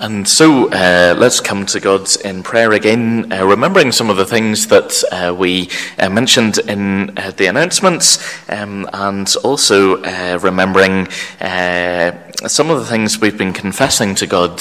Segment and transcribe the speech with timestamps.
[0.00, 4.24] And so uh, let's come to God in prayer again, uh, remembering some of the
[4.24, 5.68] things that uh, we
[5.98, 8.18] uh, mentioned in uh, the announcements,
[8.48, 11.08] um, and also uh, remembering
[12.46, 14.58] some of the things we've been confessing to God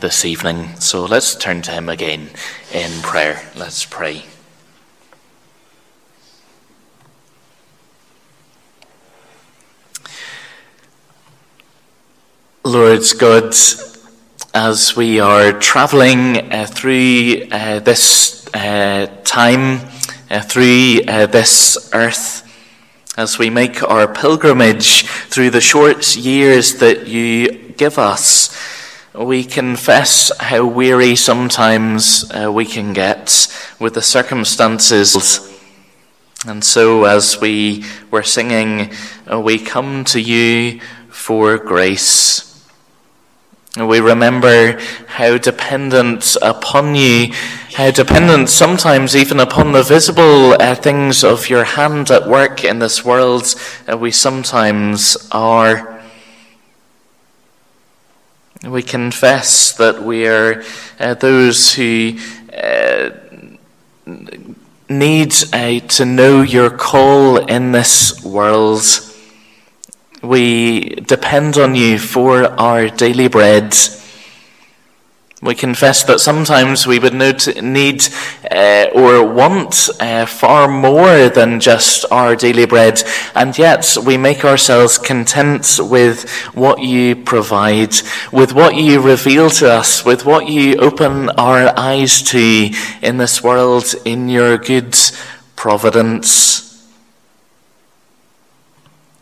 [0.00, 0.76] this evening.
[0.76, 2.30] So let's turn to Him again
[2.72, 3.42] in prayer.
[3.56, 4.24] Let's pray.
[12.64, 13.54] Lord God,
[14.54, 19.80] as we are traveling uh, through uh, this uh, time,
[20.30, 22.44] uh, through uh, this earth,
[23.18, 28.56] as we make our pilgrimage through the short years that you give us,
[29.14, 33.48] we confess how weary sometimes we can get
[33.80, 35.52] with the circumstances.
[36.46, 38.92] And so, as we were singing,
[39.28, 42.47] we come to you for grace.
[43.86, 47.32] We remember how dependent upon you,
[47.74, 52.80] how dependent sometimes even upon the visible uh, things of your hand at work in
[52.80, 53.54] this world
[53.86, 56.02] uh, we sometimes are.
[58.64, 60.64] We confess that we are
[60.98, 62.18] uh, those who
[62.52, 63.10] uh,
[64.88, 68.82] need uh, to know your call in this world.
[70.22, 73.76] We depend on you for our daily bread.
[75.40, 78.02] We confess that sometimes we would need
[78.50, 83.00] uh, or want uh, far more than just our daily bread,
[83.36, 87.94] and yet we make ourselves content with what you provide,
[88.32, 93.40] with what you reveal to us, with what you open our eyes to in this
[93.40, 94.96] world in your good
[95.54, 96.67] providence.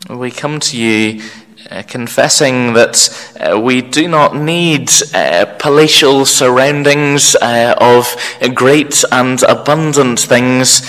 [0.09, 1.21] We come to you
[1.69, 8.15] uh, confessing that uh, we do not need uh, palatial surroundings uh, of
[8.55, 10.83] great and abundant things.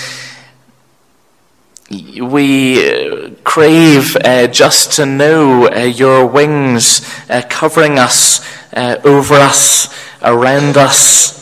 [1.90, 7.00] We uh, crave uh, just to know your wings
[7.48, 8.40] covering us,
[8.72, 9.92] over us,
[10.22, 11.37] around us.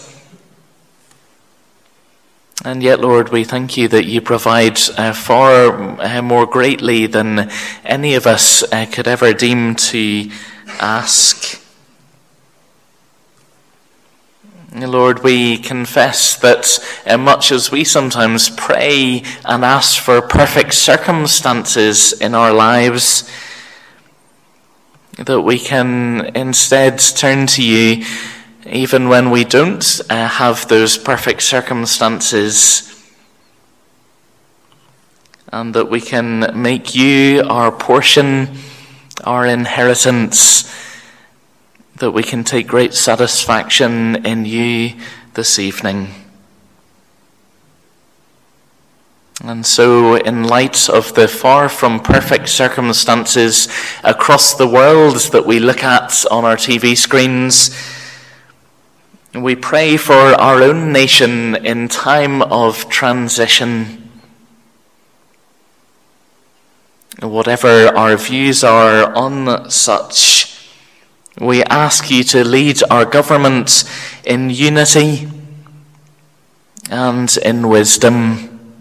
[2.65, 7.51] And yet, Lord, we thank you that you provide uh, far uh, more greatly than
[7.85, 10.31] any of us uh, could ever deem to
[10.81, 11.63] ask.
[14.75, 22.13] Lord, we confess that uh, much as we sometimes pray and ask for perfect circumstances
[22.21, 23.31] in our lives,
[25.19, 28.05] that we can instead turn to you
[28.69, 32.93] even when we don't uh, have those perfect circumstances,
[35.49, 38.49] and that we can make you our portion,
[39.25, 40.73] our inheritance,
[41.97, 44.93] that we can take great satisfaction in you
[45.35, 46.09] this evening.
[49.45, 53.69] And so, in light of the far from perfect circumstances
[54.03, 57.71] across the world that we look at on our TV screens,
[59.43, 64.11] we pray for our own nation in time of transition.
[67.21, 70.71] Whatever our views are on such,
[71.39, 73.85] we ask you to lead our government
[74.25, 75.29] in unity
[76.91, 78.73] and in wisdom.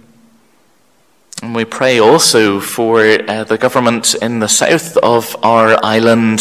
[1.41, 6.39] And we pray also for uh, the government in the south of our island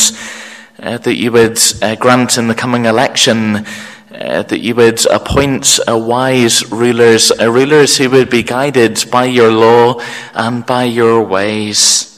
[0.79, 3.67] uh, that you would uh, grant in the coming election
[4.15, 9.51] uh, that you would appoint a wise rulers, rulers who would be guided by your
[9.51, 10.01] law
[10.35, 12.11] and by your ways.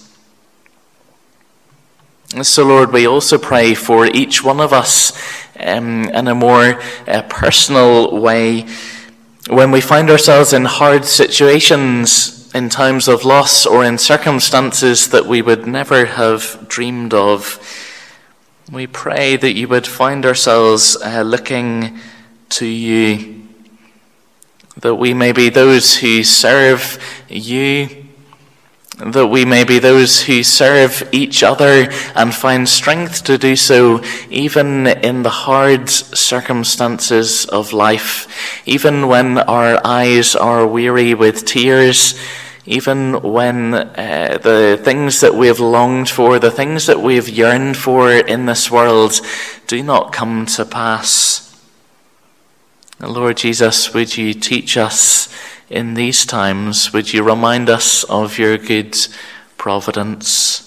[2.42, 5.12] So, Lord, we also pray for each one of us
[5.58, 8.66] um, in a more uh, personal way.
[9.48, 15.24] When we find ourselves in hard situations, in times of loss, or in circumstances that
[15.24, 17.58] we would never have dreamed of,
[18.70, 21.98] we pray that you would find ourselves uh, looking
[22.48, 23.46] to you,
[24.80, 26.98] that we may be those who serve
[27.28, 28.06] you,
[28.98, 34.02] that we may be those who serve each other and find strength to do so
[34.30, 42.18] even in the hard circumstances of life, even when our eyes are weary with tears
[42.66, 47.28] even when uh, the things that we have longed for, the things that we have
[47.28, 49.20] yearned for in this world
[49.66, 51.42] do not come to pass.
[52.98, 55.32] Lord Jesus, would you teach us
[55.70, 56.92] in these times?
[56.92, 58.96] Would you remind us of your good
[59.56, 60.65] providence?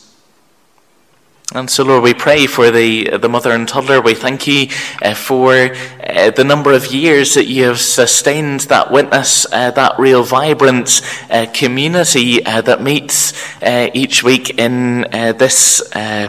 [1.55, 4.01] And so, Lord, we pray for the, the mother and toddler.
[4.01, 4.67] We thank you
[5.01, 9.97] uh, for uh, the number of years that you have sustained that witness, uh, that
[9.97, 11.01] real vibrant
[11.31, 15.81] uh, community uh, that meets uh, each week in this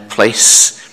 [0.08, 0.90] place.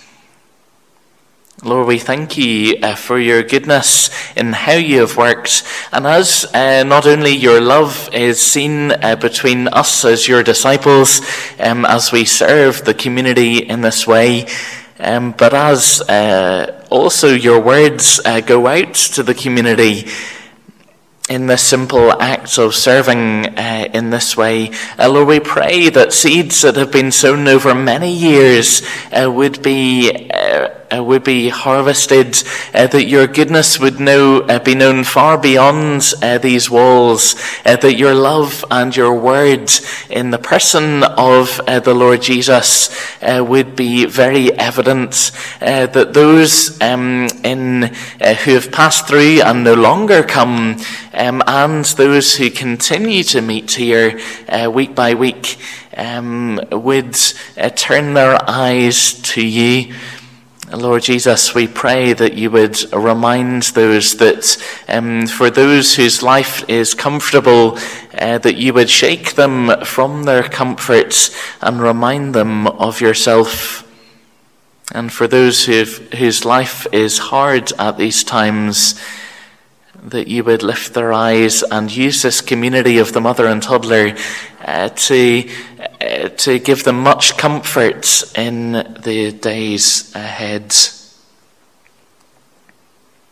[1.63, 5.63] Lord, we thank you uh, for your goodness in how you have worked.
[5.92, 11.19] And as uh, not only your love is seen uh, between us as your disciples,
[11.59, 14.45] um, as we serve the community in this way,
[15.00, 20.07] um, but as uh, also your words uh, go out to the community
[21.27, 24.71] in this simple act of serving uh, in this way.
[24.98, 28.81] Uh, Lord, we pray that seeds that have been sown over many years
[29.12, 30.30] uh, would be
[30.95, 32.36] uh, would be harvested,
[32.74, 37.36] uh, that your goodness would know, uh, be known far beyond uh, these walls,
[37.66, 39.69] uh, that your love and your word
[40.10, 47.28] in the person of uh, the Lord Jesus would be very evident, that those um,
[47.44, 50.78] in, who have passed through and no longer come,
[51.13, 54.19] um, and those who continue to meet here
[54.69, 55.57] week by week,
[55.98, 57.16] um, would
[57.75, 59.94] turn their eyes to you.
[60.75, 64.58] Lord Jesus, we pray that you would remind those that
[64.90, 67.78] um, for those whose life is comfortable,
[68.14, 73.90] uh, that you would shake them from their comforts and remind them of yourself.
[74.92, 79.00] And for those whose life is hard at these times,
[80.04, 84.16] that you would lift their eyes and use this community of the mother and toddler
[84.62, 85.50] uh, to,
[86.02, 90.76] uh, to give them much comfort in the days ahead.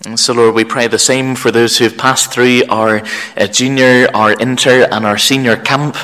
[0.06, 3.02] And so, Lord, we pray the same for those who have passed through our
[3.36, 5.96] uh, junior, our inter, and our senior camp.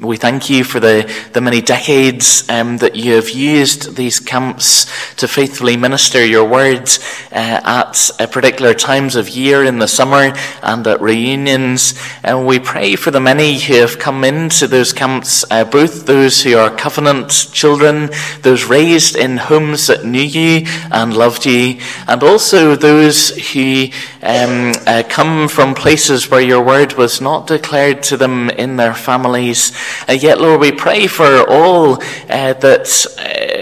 [0.00, 4.84] We thank you for the, the many decades um, that you have used these camps
[5.14, 6.98] to faithfully minister your words
[7.32, 11.94] uh, at uh, particular times of year in the summer and at reunions.
[12.22, 16.42] And we pray for the many who have come into those camps, uh, both those
[16.42, 18.10] who are covenant children,
[18.42, 23.86] those raised in homes that knew you and loved you, and also those who
[24.22, 28.92] um, uh, come from places where your word was not declared to them in their
[28.92, 29.72] families.
[30.08, 31.94] Uh, yet, Lord, we pray for all
[32.28, 33.56] uh, that uh,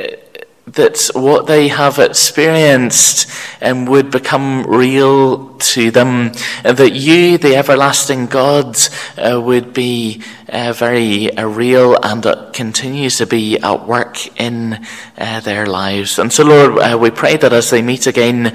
[0.74, 3.30] that what they have experienced
[3.62, 6.32] um, would become real to them,
[6.64, 8.76] and that you, the everlasting God,
[9.16, 14.84] uh, would be uh, very uh, real and uh, continues to be at work in
[15.16, 16.18] uh, their lives.
[16.18, 18.52] And so, Lord, uh, we pray that as they meet again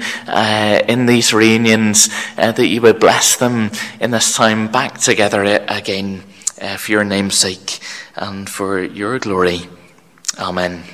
[0.88, 6.22] in these reunions, that you would bless them in this time back together again
[6.76, 7.80] for your name's sake
[8.16, 9.68] and for your glory.
[10.38, 10.84] Amen.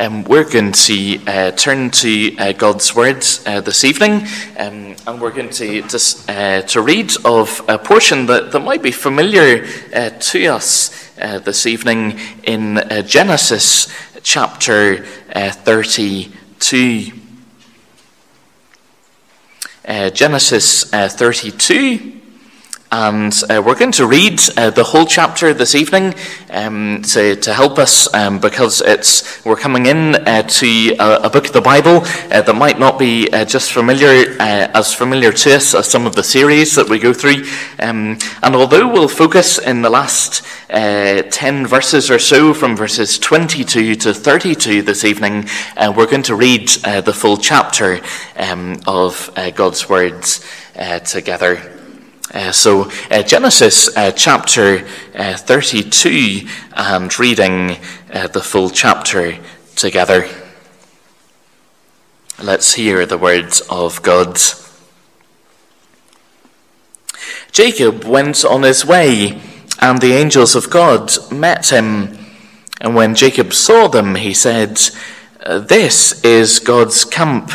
[0.00, 4.26] Um, we're going to uh, turn to uh, God's Word uh, this evening,
[4.56, 5.98] um, and we're going to to,
[6.32, 11.38] uh, to read of a portion that, that might be familiar uh, to us uh,
[11.40, 17.19] this evening in Genesis chapter 32.
[19.86, 22.19] Uh, Genesis uh, 32.
[22.92, 26.12] And uh, we're going to read uh, the whole chapter this evening
[26.50, 31.30] um, to, to help us um, because it's, we're coming in uh, to a, a,
[31.30, 32.00] book of the Bible
[32.32, 36.04] uh, that might not be uh, just familiar, uh, as familiar to us as some
[36.04, 37.44] of the series that we go through.
[37.78, 43.94] Um, and although we'll focus in the last 10 verses or so, from verses 22
[43.94, 48.00] to 32 this evening, we're going to read the full chapter
[48.36, 50.44] um, of God's words
[51.04, 51.79] together.
[52.32, 56.46] Uh, so, uh, Genesis uh, chapter uh, 32,
[56.76, 57.76] and reading
[58.12, 59.36] uh, the full chapter
[59.74, 60.28] together.
[62.40, 64.38] Let's hear the words of God.
[67.50, 69.42] Jacob went on his way,
[69.80, 72.16] and the angels of God met him.
[72.80, 74.78] And when Jacob saw them, he said,
[75.44, 77.50] This is God's camp.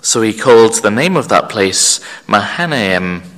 [0.00, 3.35] So he called the name of that place Mahanaim.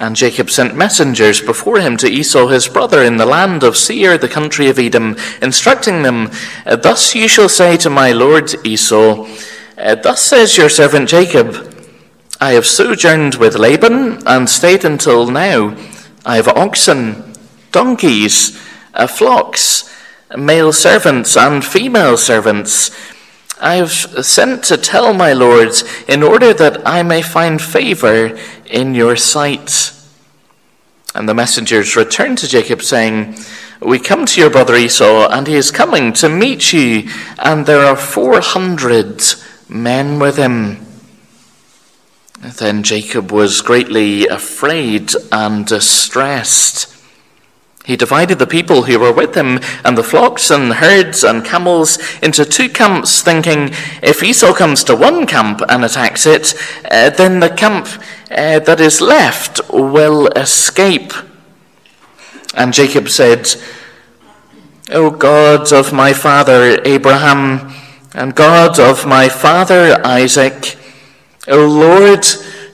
[0.00, 4.16] And Jacob sent messengers before him to Esau his brother in the land of Seir,
[4.16, 6.30] the country of Edom, instructing them,
[6.64, 9.28] Thus you shall say to my lord Esau,
[9.76, 11.70] Thus says your servant Jacob,
[12.40, 15.76] I have sojourned with Laban and stayed until now.
[16.24, 17.34] I have oxen,
[17.70, 18.58] donkeys,
[18.94, 19.94] uh, flocks,
[20.34, 22.90] male servants, and female servants.
[23.60, 25.74] I have sent to tell my lord
[26.08, 28.38] in order that I may find favor
[28.70, 29.92] in your sight.
[31.14, 33.36] And the messengers returned to Jacob, saying,
[33.80, 37.08] We come to your brother Esau, and he is coming to meet you,
[37.38, 39.22] and there are four hundred
[39.68, 40.86] men with him.
[42.40, 46.96] Then Jacob was greatly afraid and distressed.
[47.84, 51.98] He divided the people who were with him and the flocks and herds and camels
[52.22, 53.70] into two camps, thinking,
[54.02, 56.54] if Esau comes to one camp and attacks it,
[56.90, 57.88] uh, then the camp
[58.30, 61.12] uh, that is left will escape.
[62.54, 63.48] And Jacob said,
[64.90, 67.72] O God of my father Abraham,
[68.14, 70.76] and God of my father Isaac,
[71.46, 72.24] O Lord,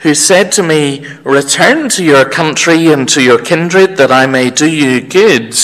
[0.01, 4.51] who said to me, Return to your country and to your kindred, that I may
[4.51, 5.55] do you good.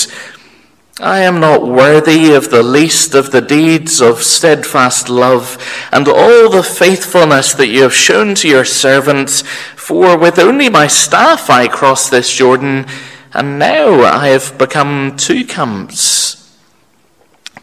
[0.99, 5.57] I am not worthy of the least of the deeds of steadfast love
[5.91, 9.41] and all the faithfulness that you have shown to your servants,
[9.75, 12.85] for with only my staff I crossed this Jordan,
[13.33, 16.55] and now I have become two camps.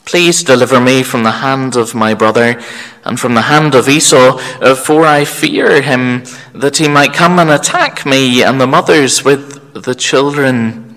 [0.05, 2.61] Please deliver me from the hand of my brother
[3.05, 7.39] and from the hand of Esau, uh, for I fear him that he might come
[7.39, 10.90] and attack me and the mothers with the children.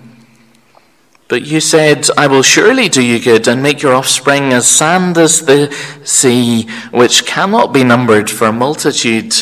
[1.34, 5.18] But you said, I will surely do you good and make your offspring as sand
[5.18, 5.68] as the
[6.04, 9.34] sea, which cannot be numbered for a multitude.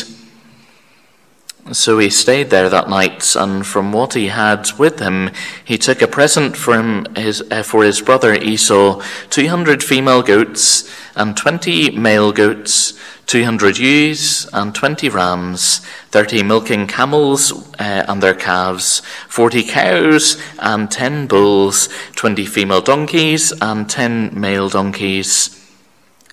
[1.71, 5.29] So he stayed there that night, and from what he had with him,
[5.63, 11.37] he took a present for, his, uh, for his brother Esau 200 female goats, and
[11.37, 12.93] 20 male goats,
[13.27, 15.79] 200 ewes, and 20 rams,
[16.11, 23.53] 30 milking camels uh, and their calves, 40 cows, and 10 bulls, 20 female donkeys,
[23.61, 25.59] and 10 male donkeys.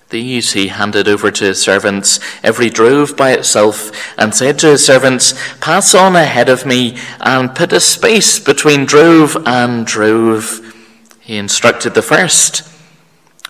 [0.09, 4.85] These he handed over to his servants, every drove by itself, and said to his
[4.85, 10.75] servants, Pass on ahead of me, and put a space between drove and drove.
[11.21, 12.70] He instructed the first,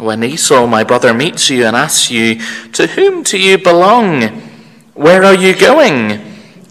[0.02, 2.42] When Esau, my brother, meets you and asks you,
[2.74, 4.24] To whom do you belong?
[4.96, 6.20] Where are you going?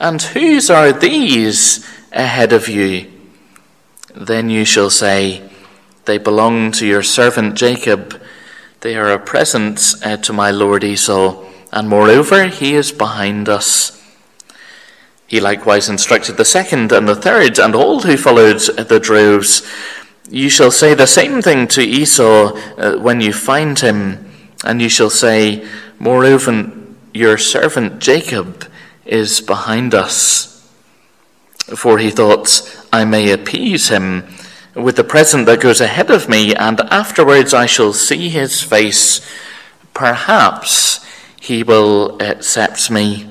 [0.01, 3.09] And whose are these ahead of you?
[4.17, 5.49] Then you shall say,
[6.07, 8.21] They belong to your servant Jacob.
[8.81, 11.41] They are a present uh, to my lord Esau,
[11.73, 13.97] and moreover, he is behind us.
[15.29, 19.63] He likewise instructed the second and the third, and all who followed the droves.
[20.31, 24.31] You shall say the same thing to Esau uh, when you find him,
[24.65, 25.67] and you shall say,
[25.99, 26.71] Moreover,
[27.13, 28.65] your servant Jacob
[29.05, 30.71] is behind us.
[31.75, 34.25] For he thought, I may appease him
[34.75, 39.21] with the present that goes ahead of me, and afterwards I shall see his face.
[39.95, 41.05] Perhaps
[41.41, 43.30] he will accept me.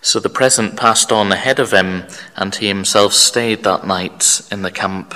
[0.00, 2.04] So the present passed on ahead of him,
[2.36, 5.14] and he himself stayed that night in the camp.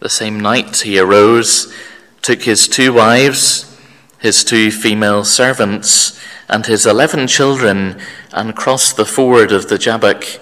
[0.00, 1.72] The same night he arose,
[2.20, 3.78] took his two wives,
[4.18, 8.00] his two female servants, and his eleven children,
[8.32, 10.40] and crossed the ford of the Jabbok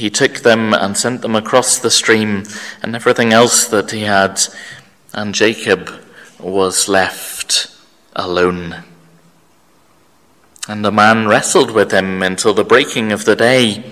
[0.00, 2.44] he took them and sent them across the stream
[2.82, 4.40] and everything else that he had,
[5.12, 5.90] and Jacob
[6.38, 7.70] was left
[8.14, 8.84] alone.
[10.70, 13.82] And the man wrestled with him until the breaking of the day.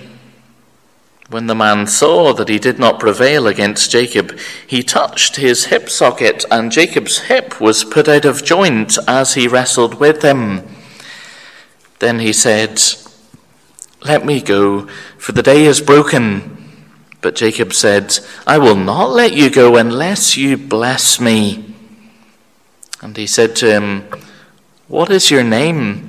[1.29, 5.89] When the man saw that he did not prevail against Jacob, he touched his hip
[5.89, 10.65] socket, and Jacob's hip was put out of joint as he wrestled with him.
[11.99, 12.81] Then he said,
[14.05, 16.71] let me go, for the day is broken.
[17.19, 18.17] But Jacob said,
[18.47, 21.75] I will not let you go unless you bless me.
[23.01, 24.07] And he said to him,
[24.87, 26.08] What is your name?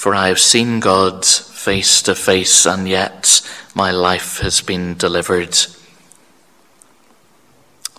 [0.00, 5.54] For I have seen God face to face, and yet my life has been delivered.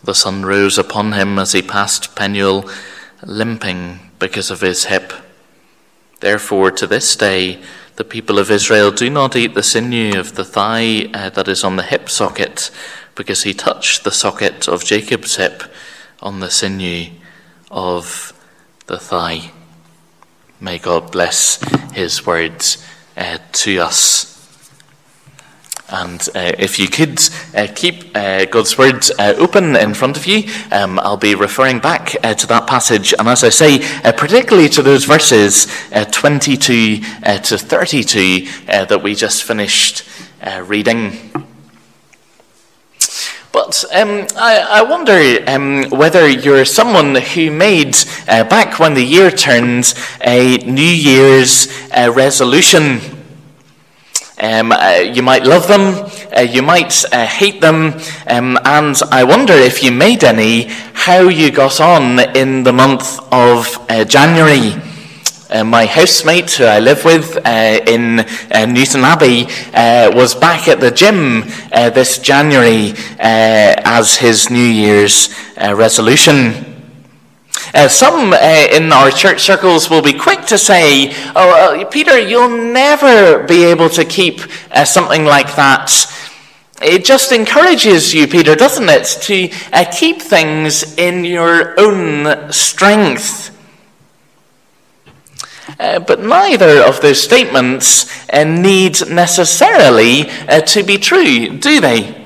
[0.04, 2.68] The sun rose upon him as he passed Peniel,
[3.24, 5.14] limping because of his hip.
[6.22, 7.62] Therefore, to this day,
[7.98, 11.64] the people of Israel do not eat the sinew of the thigh uh, that is
[11.64, 12.72] on the hip socket,
[13.14, 15.62] because he touched the socket of Jacob's hip
[16.20, 17.12] on the sinew
[17.70, 18.34] of
[18.88, 19.52] the thigh.
[20.64, 21.60] May God bless
[21.92, 22.86] his words
[23.18, 24.28] uh, to us.
[25.90, 27.20] And uh, if you could
[27.56, 31.80] uh, keep uh, God's Word uh, open in front of you, um, I'll be referring
[31.80, 33.12] back uh, to that passage.
[33.18, 35.66] And as I say, uh, particularly to those verses
[36.12, 40.08] 22 to 32 that we just finished
[40.68, 41.51] reading.
[43.52, 49.30] But um, I, I, wonder um, whether you're someone who made, back when the year
[49.30, 53.02] turned, a New Year's resolution
[54.42, 57.94] um, uh, you might love them, uh, you might uh, hate them,
[58.28, 63.20] um, and I wonder if you made any, how you got on in the month
[63.32, 64.74] of uh, January.
[65.52, 68.18] Uh, my housemate, who I live with uh, in
[68.76, 71.42] Newtownabbey, was back at the gym
[71.72, 76.72] this January as his New Year's resolution.
[77.74, 78.38] Uh, some uh,
[78.72, 83.64] in our church circles will be quick to say, Oh, uh, Peter, you'll never be
[83.64, 84.42] able to keep
[84.72, 85.90] uh, something like that.
[86.82, 93.51] It just encourages you, Peter, doesn't it, to uh, keep things in your own strength.
[95.82, 100.26] Uh, but neither of those statements need necessarily
[100.68, 102.22] to be true, do they?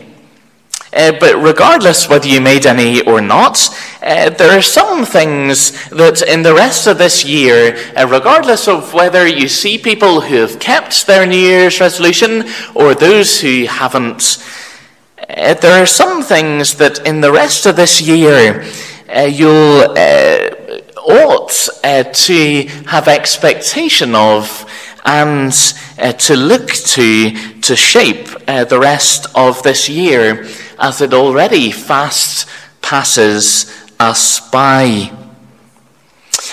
[0.95, 3.69] Uh, but regardless whether you made any or not,
[4.01, 8.93] uh, there are some things that in the rest of this year, uh, regardless of
[8.93, 14.41] whether you see people who have kept their New Year's resolution or those who haven't,
[15.29, 18.63] uh, there are some things that in the rest of this year
[19.09, 19.27] uh,
[21.07, 21.71] you'll uh, ought
[22.13, 24.69] to have expectation of
[25.05, 25.53] and
[26.17, 27.31] to look to
[27.61, 30.45] to shape the rest of this year
[30.79, 32.47] as it already fast
[32.81, 35.24] passes us by.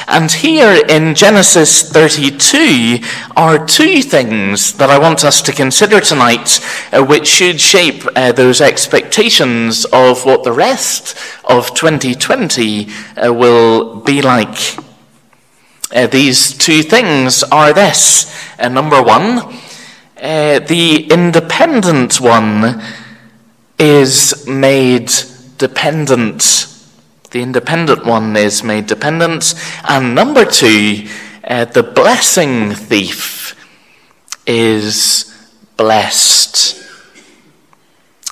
[0.06, 2.98] And here in Genesis 32
[3.36, 6.60] are two things that I want us to consider tonight,
[6.92, 14.00] uh, which should shape uh, those expectations of what the rest of 2020 uh, will
[14.00, 14.76] be like.
[15.94, 18.34] Uh, these two things are this.
[18.58, 19.38] Uh, number one,
[20.22, 22.82] uh, the independent one
[23.78, 25.10] is made
[25.58, 26.71] dependent.
[27.32, 29.54] The independent one is made dependent.
[29.88, 31.08] And number two,
[31.42, 33.56] uh, the blessing thief
[34.46, 35.34] is
[35.78, 36.78] blessed.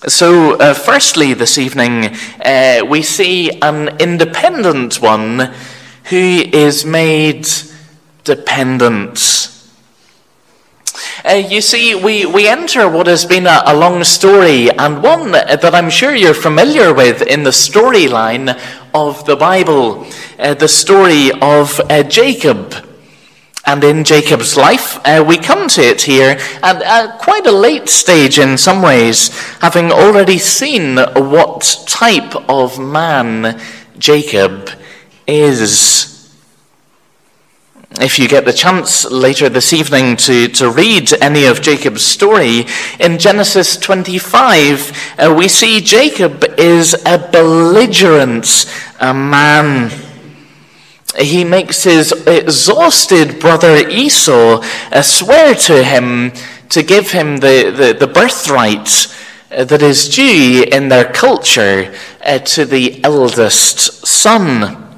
[0.07, 5.51] So, uh, firstly, this evening, uh, we see an independent one
[6.05, 7.49] who is made
[8.25, 9.51] dependent.
[11.25, 15.33] Uh, you see, we, we enter what has been a, a, long story, and one
[15.33, 18.59] that I'm sure you're familiar with in the storyline
[18.94, 20.07] of the Bible
[20.38, 22.74] uh, the story of uh, Jacob.
[23.66, 27.88] And in Jacob's life, uh, we come to it here at, at quite a late
[27.88, 29.29] stage in some ways,
[29.61, 33.61] having already seen what type of man
[33.98, 34.70] Jacob
[35.26, 36.10] is
[37.98, 42.64] if you get the chance later this evening to, to read any of Jacob's story,
[43.00, 48.66] in Genesis 25, uh, we see Jacob is a belligerent
[49.00, 49.90] a man.
[51.18, 56.33] He makes his exhausted brother Esau uh, swear to him
[56.68, 59.09] to give him the, the, the birthright
[59.50, 61.92] uh, that is due in their culture
[62.24, 64.89] uh, to the eldest son.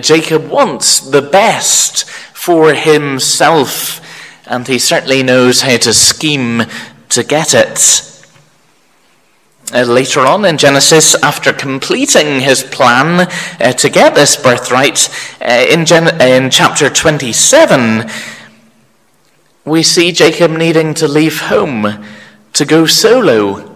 [0.00, 4.00] Jacob wants the best for himself,
[4.46, 6.62] and he certainly knows how to scheme
[7.10, 8.02] to get it.
[9.72, 13.28] Uh, later on in Genesis, after completing his plan
[13.60, 15.08] uh, to get this birthright,
[15.40, 18.08] uh, in, Gen- in chapter 27,
[19.64, 22.04] we see Jacob needing to leave home
[22.52, 23.74] to go solo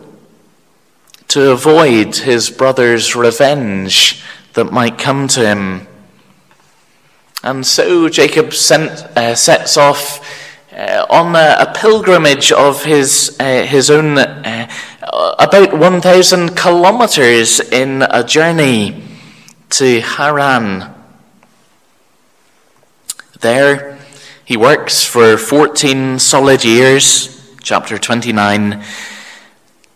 [1.27, 4.23] to avoid his brother's revenge
[4.55, 5.89] that might come to him.
[7.43, 10.21] And so Jacob sent, uh, sets off
[10.75, 14.69] uh, on a, a, pilgrimage of his, uh, his own, uh,
[15.39, 19.03] about 1,000 kilometers in a journey
[19.71, 20.93] to Haran.
[23.41, 23.99] There,
[24.45, 28.85] he works for 14 solid years, chapter 29.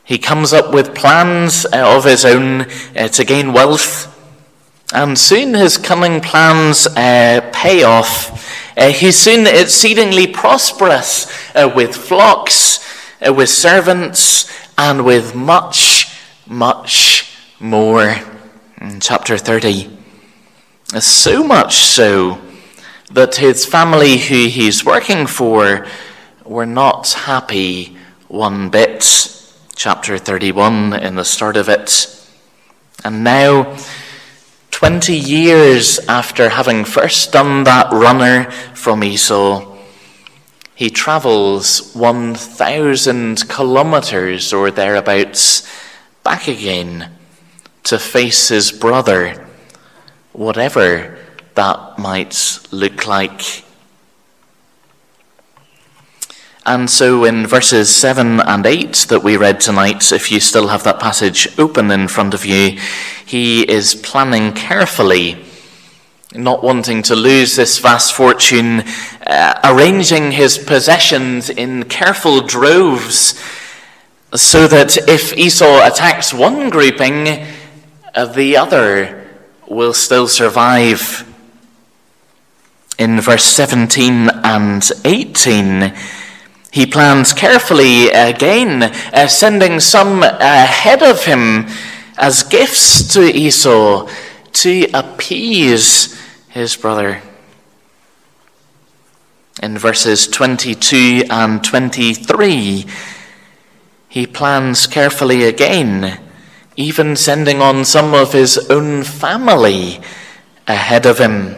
[0.03, 2.63] He comes up with plans uh, of his own
[2.97, 4.14] uh, to gain wealth
[4.93, 8.77] and soon his cunning plans uh, pay off.
[8.77, 12.85] Uh, he's soon exceedingly prosperous uh, with flocks,
[13.27, 18.17] uh, with servants, and with much, much more.
[18.81, 19.91] In chapter 30.
[21.01, 22.41] So much so
[23.11, 25.87] that his family, who he's working for,
[26.45, 27.97] were not happy
[28.29, 29.03] one bit,
[29.77, 32.11] chapter 31 in the start of it.
[33.05, 33.77] And now,
[34.75, 39.73] 20 years after having first done that runner from Esau,
[40.75, 45.63] he travels 1,000 kilometers or thereabouts
[46.25, 47.09] back again
[47.85, 49.47] to face his brother,
[50.33, 51.19] whatever
[51.55, 53.64] that might look like.
[56.67, 60.83] And so in verses 7 and 8 that we read tonight, if you still have
[60.85, 62.79] that passage open in front of you,
[63.27, 65.45] he is planning carefully,
[66.35, 68.83] not wanting to lose this vast fortune,
[69.27, 73.39] uh, arranging his possessions in careful droves
[74.35, 77.47] so that if Esau attacks one grouping,
[78.15, 79.29] uh, the other
[79.69, 81.31] will still survive.
[82.99, 85.95] In verse 17 and 18,
[86.75, 91.69] he plans carefully again, uh, sending some ahead of him
[92.19, 94.11] as gifts to Esau
[94.53, 97.23] to appease his brother.
[99.63, 102.87] In verses 22 and 23,
[104.09, 106.21] he plans carefully again,
[106.75, 110.01] even sending on some of his own family
[110.67, 111.55] ahead of him.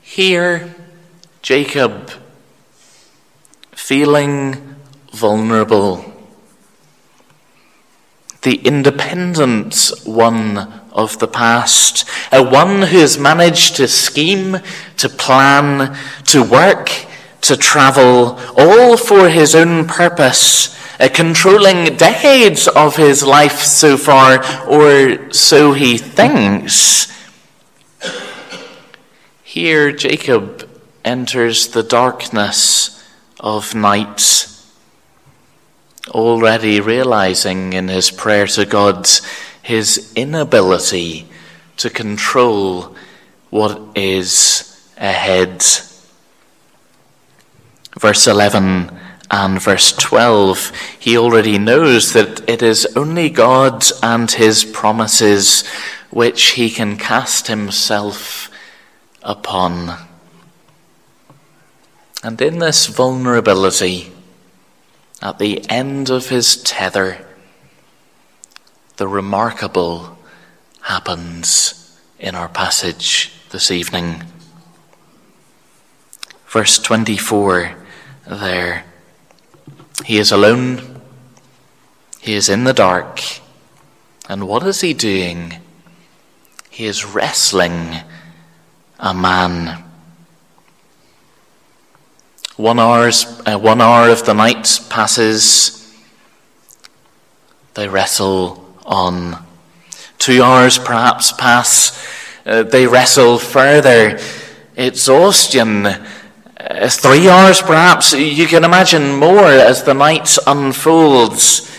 [0.00, 0.74] Here,
[1.46, 2.10] Jacob,
[3.70, 4.74] feeling
[5.12, 6.04] vulnerable,
[8.42, 10.58] the independent one
[10.90, 14.58] of the past, a one who has managed to scheme,
[14.96, 16.90] to plan, to work,
[17.42, 24.44] to travel, all for his own purpose, uh, controlling decades of his life so far,
[24.66, 27.06] or so he thinks.
[29.44, 30.65] Here, Jacob
[31.06, 34.48] enters the darkness of night,
[36.08, 39.08] already realizing in his prayer to God
[39.62, 41.26] his inability
[41.76, 42.96] to control
[43.50, 45.62] what is ahead.
[47.98, 48.90] Verse 11
[49.30, 55.66] and verse 12, he already knows that it is only God and his promises
[56.10, 58.50] which he can cast himself
[59.22, 60.06] upon.
[62.26, 64.10] And in this vulnerability,
[65.22, 67.24] at the end of his tether,
[68.96, 70.18] the remarkable
[70.80, 74.24] happens in our passage this evening.
[76.48, 77.76] Verse 24
[78.26, 78.84] there.
[80.04, 81.00] He is alone,
[82.18, 83.22] he is in the dark,
[84.28, 85.60] and what is he doing?
[86.70, 87.98] He is wrestling
[88.98, 89.84] a man.
[92.56, 95.94] One, hour's, uh, one hour of the night passes.
[97.74, 99.44] They wrestle on.
[100.16, 102.02] Two hours perhaps pass.
[102.46, 104.18] Uh, they wrestle further.
[104.74, 105.84] Exhaustion.
[105.84, 108.14] Uh, three hours perhaps.
[108.14, 111.70] You can imagine more as the night unfolds.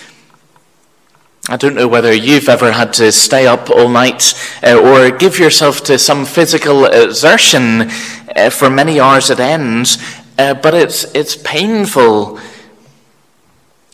[1.50, 5.40] I don't know whether you've ever had to stay up all night uh, or give
[5.40, 7.90] yourself to some physical exertion
[8.36, 9.98] uh, for many hours at end
[10.38, 12.39] uh, but it's, it's painful.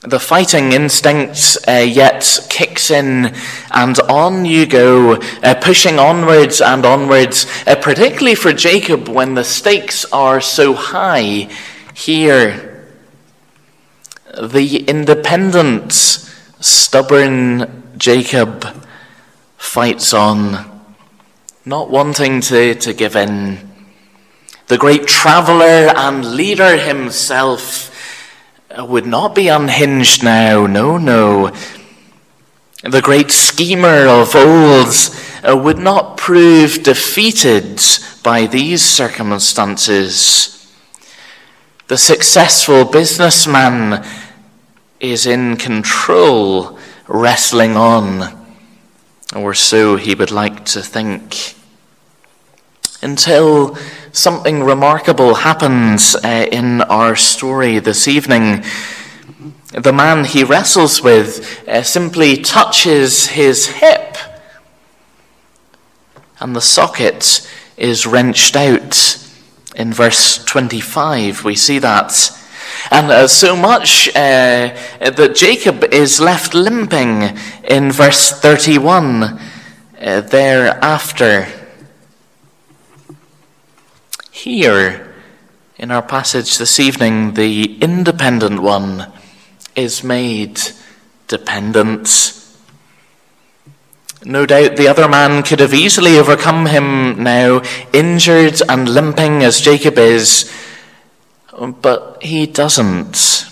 [0.02, 3.34] The fighting instinct uh, yet kicks in,
[3.72, 9.46] and on you go, uh, pushing onwards and onwards, uh, particularly for Jacob when the
[9.46, 11.50] stakes are so high
[11.94, 12.86] here.
[14.42, 18.66] The independent, stubborn Jacob
[19.56, 20.82] fights on,
[21.64, 23.73] not wanting to, to give in
[24.74, 27.94] the great traveller and leader himself,
[28.76, 30.66] uh, would not be unhinged now.
[30.66, 31.52] No, no.
[32.82, 34.96] The great schemer of old
[35.44, 37.80] uh, would not prove defeated
[38.24, 40.76] by these circumstances.
[41.88, 44.04] The successful businessman
[45.00, 48.44] is in control, wrestling on,
[49.36, 51.54] or so he would like to think.
[53.04, 53.76] Until
[54.14, 58.64] something remarkable happens uh, in our story this evening.
[59.72, 64.16] The man he wrestles with uh, simply touches his hip,
[66.40, 69.20] and the socket is wrenched out.
[69.76, 72.40] In verse 25, we see that.
[72.90, 79.24] And uh, so much uh, that Jacob is left limping in verse 31
[80.00, 81.63] uh, thereafter.
[84.34, 85.14] Here,
[85.78, 89.14] In our passage this evening, the independent one
[89.76, 90.60] is made
[91.28, 92.34] dependent.
[94.26, 97.62] No doubt the other man could have easily overcome him now,
[97.94, 100.52] injured and limping as Jacob is,
[101.82, 103.46] but he doesn't.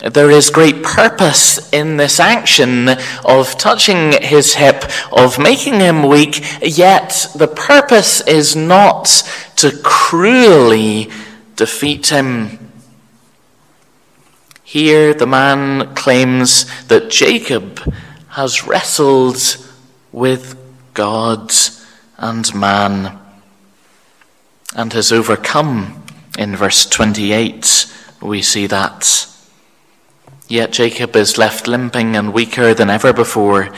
[0.00, 2.88] There is great purpose in this action
[3.24, 9.06] of touching his hip, of making him weak, yet the purpose is not
[9.56, 11.10] to cruelly
[11.56, 12.72] defeat him.
[14.64, 17.80] Here, the man claims that Jacob
[18.28, 19.38] has wrestled
[20.12, 20.56] with
[20.94, 21.52] God
[22.16, 23.18] and man
[24.74, 26.04] and has overcome.
[26.38, 29.29] In verse 28, we see that.
[30.50, 33.72] Yet Jacob is left limping and weaker than ever before,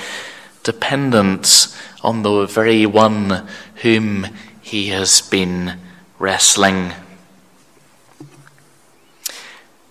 [0.63, 1.69] dependent
[2.01, 3.47] on the very one
[3.83, 4.27] whom
[4.63, 5.79] he has been
[6.19, 6.95] wrestling.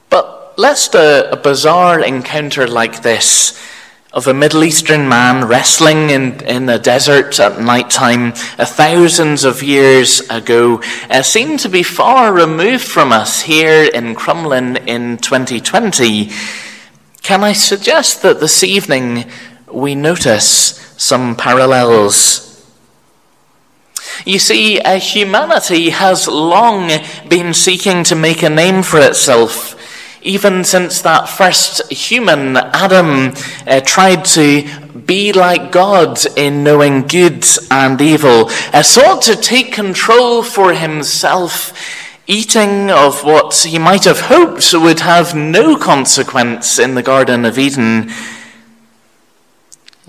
[0.10, 3.64] But lest a, a bizarre encounter like this
[4.12, 9.62] of a Middle Eastern man wrestling in, in the desert at night time thousands of
[9.62, 16.32] years ago uh, seem to be far removed from us here in Crumlin in 2020.
[17.24, 19.26] Can I suggest that this evening
[19.72, 22.48] we notice some parallels?
[24.26, 26.90] You see, humanity has long
[27.28, 29.78] been seeking to make a name for itself
[30.24, 33.34] even since that first human, Adam,
[33.66, 34.64] uh, tried to
[35.06, 41.74] be like God in knowing good and evil, uh, sought to take control for himself,
[42.32, 47.60] eating of what he might have hoped would have no consequence in the Garden of
[47.60, 48.10] Eden,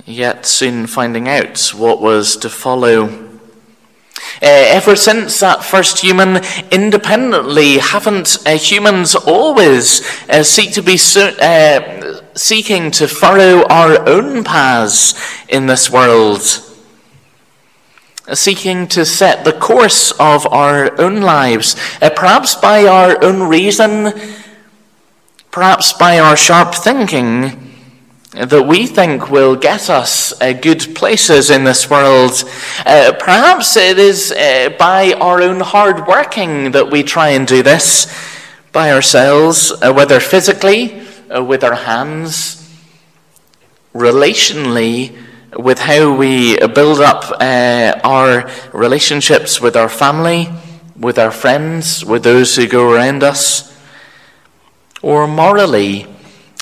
[0.06, 3.08] yet soon finding out what was to follow.
[4.40, 10.96] Uh, ever since that first human, independently, haven't uh, humans always uh, seek to be
[10.96, 11.32] so,
[12.36, 15.14] seeking to furrow our own paths
[15.48, 16.71] in this world?
[18.30, 24.12] Seeking to set the course of our own lives, uh, perhaps by our own reason,
[25.50, 27.72] perhaps by our sharp thinking,
[28.30, 32.44] that we think will get us uh, good places in this world.
[32.86, 37.62] Uh, perhaps it is uh, by our own hard working that we try and do
[37.62, 38.06] this
[38.70, 42.70] by ourselves, uh, whether physically, with our hands,
[43.94, 45.16] relationally,
[45.56, 50.48] with how we build up uh, our relationships with our family,
[50.96, 53.76] with our friends, with those who go around us,
[55.02, 56.06] or morally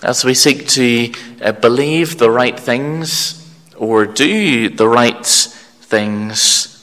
[0.02, 3.36] as we seek to uh, believe the right things
[3.76, 6.79] or do the right things.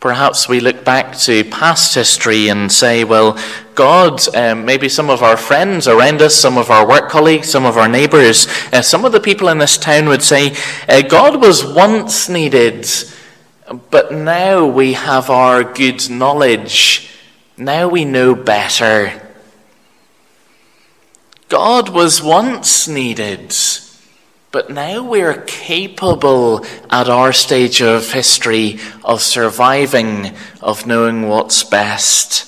[0.00, 3.38] Perhaps we look back to past history and say, well,
[3.74, 7.66] God, um, maybe some of our friends around us, some of our work colleagues, some
[7.66, 10.56] of our neighbors, uh, some of the people in this town would say,
[10.88, 12.86] uh, God was once needed,
[13.90, 17.10] but now we have our good knowledge.
[17.58, 19.20] Now we know better.
[21.50, 23.54] God was once needed,
[24.52, 32.46] but now we're capable at our stage of history of surviving, of knowing what's best.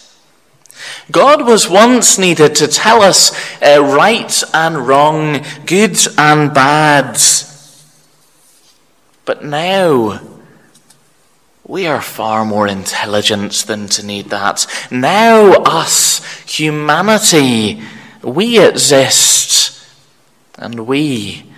[1.13, 7.21] God was once needed to tell us uh, right and wrong, good and bad.
[9.25, 10.21] But now,
[11.65, 14.67] we are far more intelligent than to need that.
[14.91, 17.81] Now, us, humanity,
[18.23, 19.87] we exist
[20.57, 21.52] and we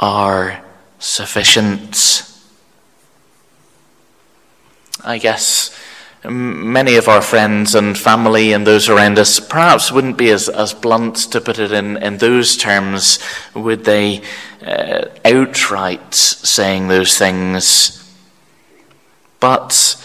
[0.00, 0.64] are
[0.98, 2.26] sufficient.
[5.04, 5.78] I guess
[6.24, 10.74] many of our friends and family and those around us perhaps wouldn't be as, as
[10.74, 13.18] blunt to put it in, in those terms,
[13.54, 14.22] would they,
[14.64, 17.96] uh, outright saying those things.
[19.38, 19.99] But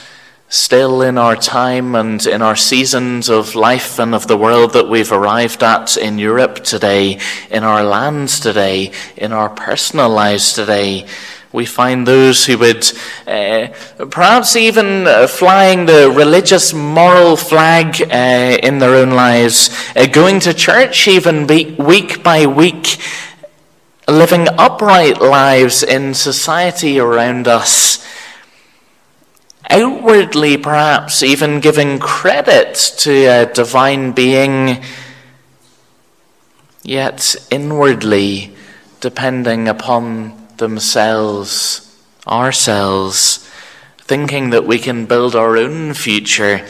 [0.56, 4.88] still in our time and in our seasons of life and of the world that
[4.88, 7.20] we've arrived at in Europe today,
[7.52, 11.06] in our lands today, in our personal lives today,
[11.52, 12.90] we find those who would,
[13.28, 13.68] uh,
[14.10, 19.70] perhaps even uh, flying the religious moral flag uh, in their own lives,
[20.14, 22.98] going to church even week by week,
[24.08, 28.05] living upright lives in society around us
[29.70, 34.84] outwardly perhaps even giving credit to a divine being,
[36.84, 38.56] yet inwardly
[39.00, 41.96] depending upon themselves,
[42.28, 43.50] ourselves,
[44.00, 46.66] thinking that we can build our own future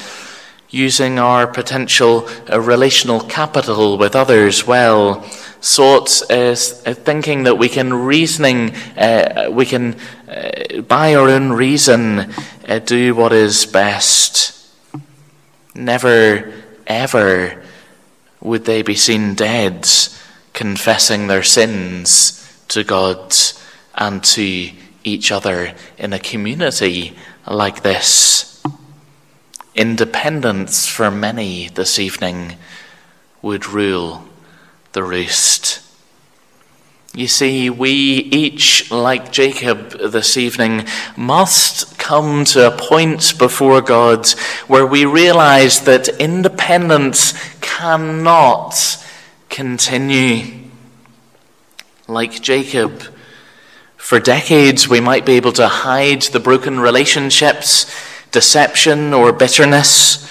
[0.70, 4.68] using our potential uh, relational capital with others.
[4.68, 5.26] Well,
[5.66, 9.96] sought as uh, thinking that we can reasoning, uh, we can,
[10.30, 12.32] uh, by our own reason,
[12.68, 14.70] uh, do what is best.
[15.74, 16.54] Never,
[16.86, 17.64] ever
[18.42, 19.88] would they be seen dead,
[20.54, 23.36] confessing their sins to God
[23.96, 24.72] and to
[25.04, 27.16] each other in a community
[27.48, 28.64] like this.
[29.74, 32.56] Independence for many this evening
[33.42, 34.28] would rule
[34.96, 35.82] the roost.
[37.14, 44.28] You see, we each, like Jacob this evening, must come to a point before God
[44.68, 49.06] where we realize that independence cannot
[49.50, 50.70] continue.
[52.08, 53.04] Like Jacob,
[53.98, 57.86] for decades we might be able to hide the broken relationships
[58.32, 60.30] deception or bitterness,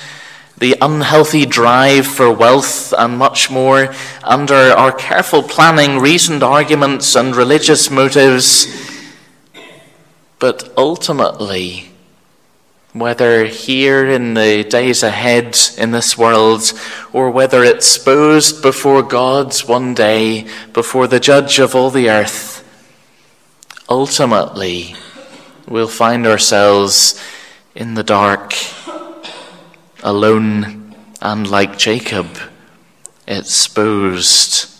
[0.64, 7.36] the unhealthy drive for wealth and much more under our careful planning, reasoned arguments, and
[7.36, 8.66] religious motives.
[10.38, 11.90] But ultimately,
[12.94, 16.72] whether here in the days ahead in this world,
[17.12, 22.64] or whether exposed before God's one day, before the judge of all the earth,
[23.86, 24.96] ultimately
[25.68, 27.22] we'll find ourselves
[27.74, 28.54] in the dark,
[30.04, 32.28] alone, and like Jacob,
[33.26, 34.70] exposed.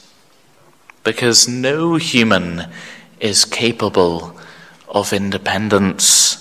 [1.03, 2.67] Because no human
[3.19, 4.39] is capable
[4.89, 6.41] of independence.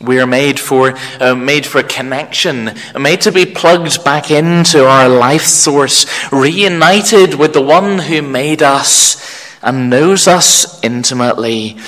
[0.00, 5.08] We are made for, uh, made for connection, made to be plugged back into our
[5.08, 9.16] life source, reunited with the one who made us
[9.62, 11.78] and knows us intimately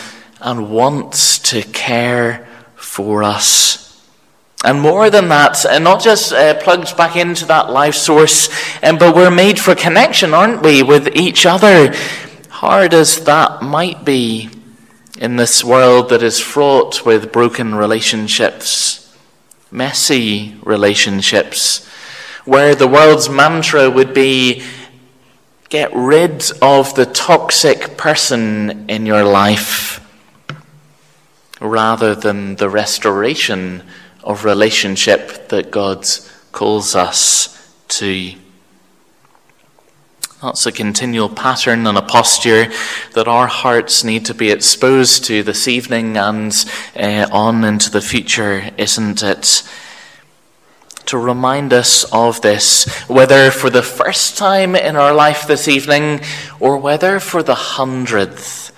[0.41, 3.86] and wants to care for us.
[4.67, 8.49] And more than that, and not just uh, plugged back into that life source,
[8.83, 11.95] um, but we're made for connection, aren't we, with each other?
[12.49, 14.51] Hard as that might be
[15.21, 19.17] in this world that is fraught with broken relationships,
[19.71, 21.87] messy relationships,
[22.45, 24.65] where the world's mantra would be
[25.69, 30.01] get rid of the toxic person in your life
[31.61, 33.85] rather than the restoration
[34.27, 36.07] of relationship that God
[36.53, 38.35] calls us to.
[40.43, 42.71] That's a continual pattern and a posture
[43.15, 46.53] that our hearts need to be exposed to this evening and
[46.95, 49.63] uh, on into the future, isn't it?
[51.07, 56.21] To remind us of this, whether for the first time in our life this evening
[56.61, 58.76] or whether for the hundredth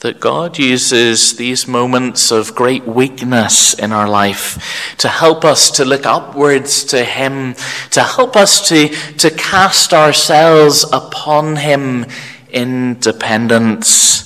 [0.00, 5.84] that God uses these moments of great weakness in our life to help us to
[5.84, 7.54] look upwards to Him,
[7.90, 12.06] to help us to, to cast ourselves upon Him
[12.50, 14.24] in dependence.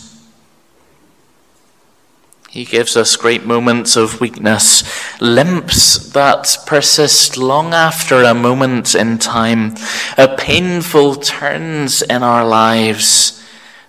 [2.51, 4.85] He gives us great moments of weakness,
[5.23, 9.75] limps that persist long after a moment in time,
[10.19, 13.42] a painful turns in our lives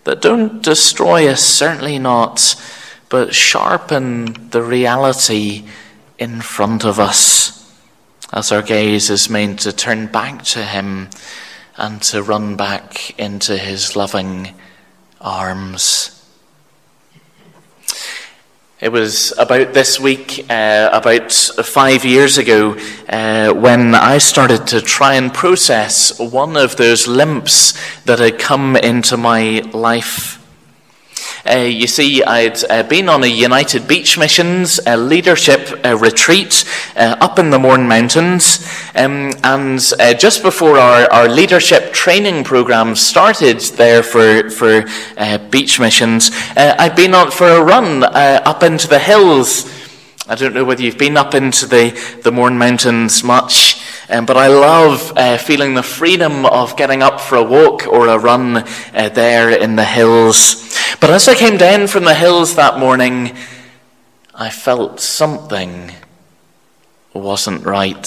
[0.03, 2.55] that don't destroy us, certainly not,
[3.09, 5.65] but sharpen the reality
[6.17, 7.53] in front of us
[8.33, 11.09] as our gaze is meant to turn back to Him
[11.77, 14.55] and to run back into His loving
[15.21, 16.12] arms.
[18.83, 22.75] It was about this week, uh, about five years ago,
[23.07, 28.75] uh, when I started to try and process one of those limps that had come
[28.75, 30.42] into my life.
[31.45, 36.63] Uh, you see, I'd uh, been on a United Beach Missions a leadership uh, retreat
[36.95, 42.45] uh, up in the Mourne Mountains, um, and uh, just before our, our leadership training
[42.45, 44.85] program started there for, for
[45.17, 49.69] uh, beach missions, I'd been on for a run up into the hills.
[50.25, 51.89] I don't know whether you've been up into the,
[52.23, 53.82] the Mourne Mountains much.
[54.09, 58.07] Um, but I love uh, feeling the freedom of getting up for a walk or
[58.07, 60.77] a run uh, there in the hills.
[60.99, 63.35] But as I came down from the hills that morning,
[64.35, 65.91] I felt something
[67.13, 68.05] wasn't right.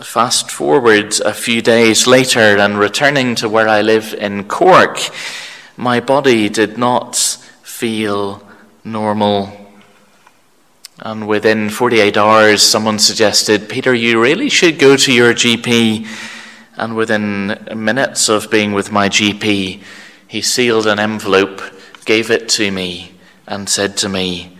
[0.00, 4.98] Fast forward a few days later and returning to where I live in Cork,
[5.76, 8.46] my body did not feel
[8.84, 9.65] normal.
[11.06, 16.04] And within 48 hours, someone suggested, Peter, you really should go to your GP.
[16.76, 19.84] And within minutes of being with my GP,
[20.26, 21.62] he sealed an envelope,
[22.06, 23.12] gave it to me,
[23.46, 24.58] and said to me,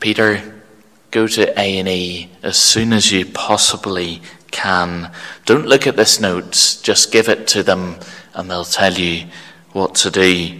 [0.00, 0.62] Peter,
[1.10, 5.12] go to A&E as soon as you possibly can.
[5.44, 7.96] Don't look at this note, just give it to them
[8.32, 9.26] and they'll tell you
[9.72, 10.58] what to do.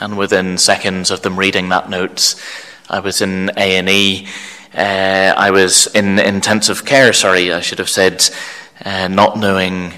[0.00, 2.36] And within seconds of them reading that note,
[2.88, 4.28] I was in A&E.
[4.72, 8.24] Uh, I was in intensive care, sorry, I should have said,
[8.84, 9.92] uh, not knowing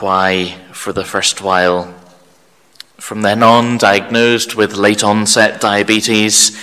[0.00, 1.94] why for the first while.
[2.98, 6.60] From then on, diagnosed with late onset diabetes,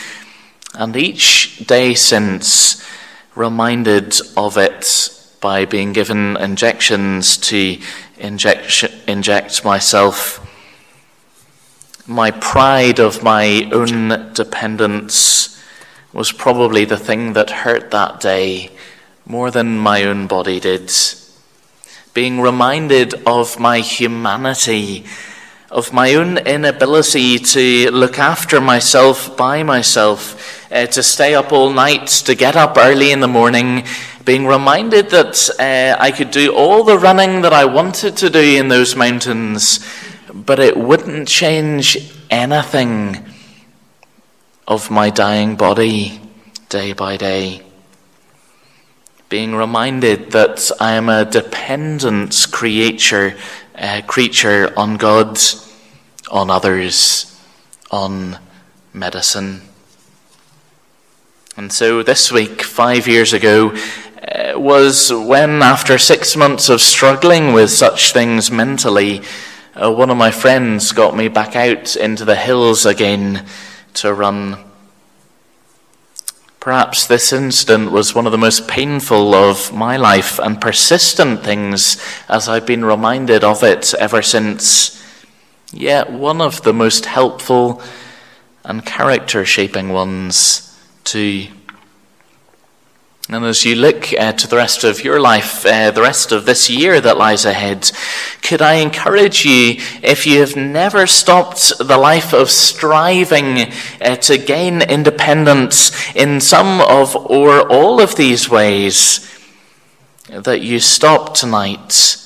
[0.76, 2.86] and each day since,
[3.34, 5.10] reminded of it
[5.42, 7.80] by being given injections to
[8.20, 10.40] inject, inject myself.
[12.06, 15.50] My pride of my own dependence
[16.14, 18.70] was probably the thing that hurt that day
[19.26, 20.92] more than my own body did.
[22.14, 25.06] Being reminded of my humanity,
[25.72, 31.72] of my own inability to look after myself by myself, uh, to stay up all
[31.72, 33.84] night, to get up early in the morning,
[34.24, 38.40] being reminded that uh, I could do all the running that I wanted to do
[38.40, 39.80] in those mountains,
[40.32, 43.33] but it wouldn't change anything
[44.68, 46.22] of my dying body
[46.70, 47.62] day by day.
[49.30, 53.36] Being reminded that I am a dependent creature,
[54.08, 55.38] creature on God,
[56.32, 57.38] on others,
[57.92, 58.38] on
[58.94, 59.62] medicine.
[61.58, 63.76] And so this week, five years ago,
[64.28, 69.22] uh, was when, after six months of struggling with such things mentally,
[69.76, 73.46] uh, one of my friends got me back out into the hills again
[73.96, 74.58] to run.
[76.60, 82.02] Perhaps this incident was one of the most painful of my life and persistent things
[82.30, 85.04] as I've been reminded of it ever since.
[85.74, 87.82] Yet one of the most helpful
[88.64, 91.48] and character shaping ones, too.
[93.30, 96.46] And as you look uh, to the rest of your life, uh, the rest of
[96.46, 97.90] this year that lies ahead,
[98.42, 103.72] could I encourage you, if you have never stopped the life of striving
[104.02, 109.30] uh, to gain independence in some of or all of these ways,
[110.28, 112.18] that you stop tonight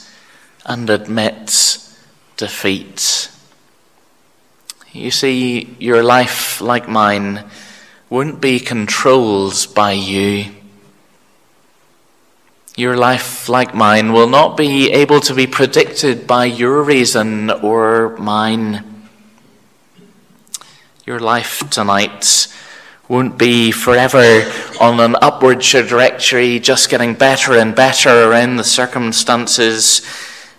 [0.66, 1.78] and admit
[2.38, 3.30] defeat?
[4.94, 7.46] You see, your life, like mine,
[8.10, 10.57] won't be controlled by you.
[12.78, 18.16] Your life, like mine, will not be able to be predicted by your reason or
[18.20, 18.84] mine.
[21.04, 22.48] Your life tonight
[23.10, 24.44] won't be forever
[24.80, 30.06] on an upward trajectory, just getting better and better around the circumstances.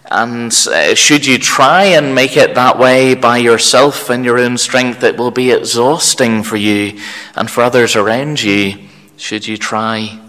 [0.06, 4.58] And uh, should you try and make it that way by yourself and your own
[4.58, 7.00] strength, it will be exhausting for you
[7.36, 10.27] and for others around you, should you try.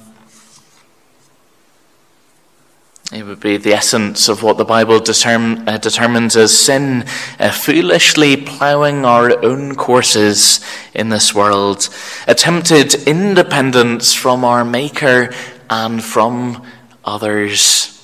[3.12, 7.06] It would be the essence of what the Bible uh, determines as sin,
[7.40, 11.90] uh, foolishly ploughing our own courses in this world,
[12.28, 15.34] attempted independence from our Maker
[15.72, 16.64] and from
[17.04, 17.96] others.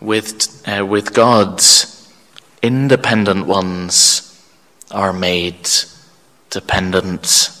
[0.00, 2.12] With, uh, with God's
[2.62, 4.44] independent ones
[4.90, 5.68] are made
[6.48, 7.59] dependent.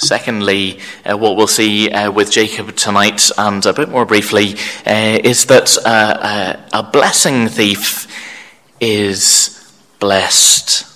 [0.00, 4.54] Secondly, uh, what we'll see uh, with Jacob tonight, and a bit more briefly,
[4.86, 8.06] uh, is that uh, uh, a blessing thief
[8.80, 10.86] is blessed.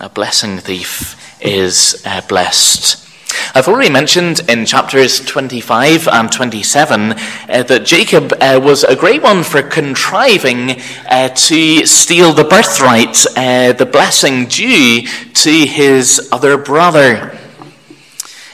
[0.00, 3.05] A blessing thief is uh, blessed.
[3.54, 7.16] I've already mentioned in chapters 25 and 27 uh,
[7.62, 13.72] that Jacob uh, was a great one for contriving uh, to steal the birthright, uh,
[13.72, 17.38] the blessing due to his other brother.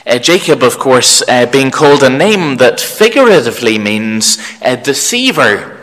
[0.05, 5.81] Uh, Jacob, of course, uh, being called a name that figuratively means a deceiver.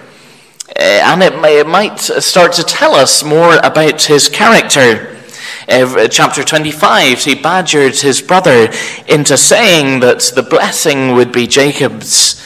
[0.76, 5.19] and it, may, it might start to tell us more about his character
[5.68, 8.70] uh, chapter 25, he badgered his brother
[9.08, 12.42] into saying that the blessing would be Jacob's,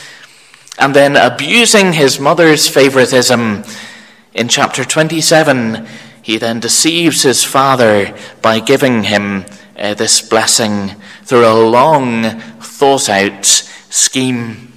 [0.79, 3.65] and then abusing his mother's favoritism.
[4.35, 5.87] In chapter 27,
[6.23, 9.45] he then deceives his father by giving him
[9.79, 10.91] uh, this blessing
[11.23, 14.74] through a long, thought out scheme.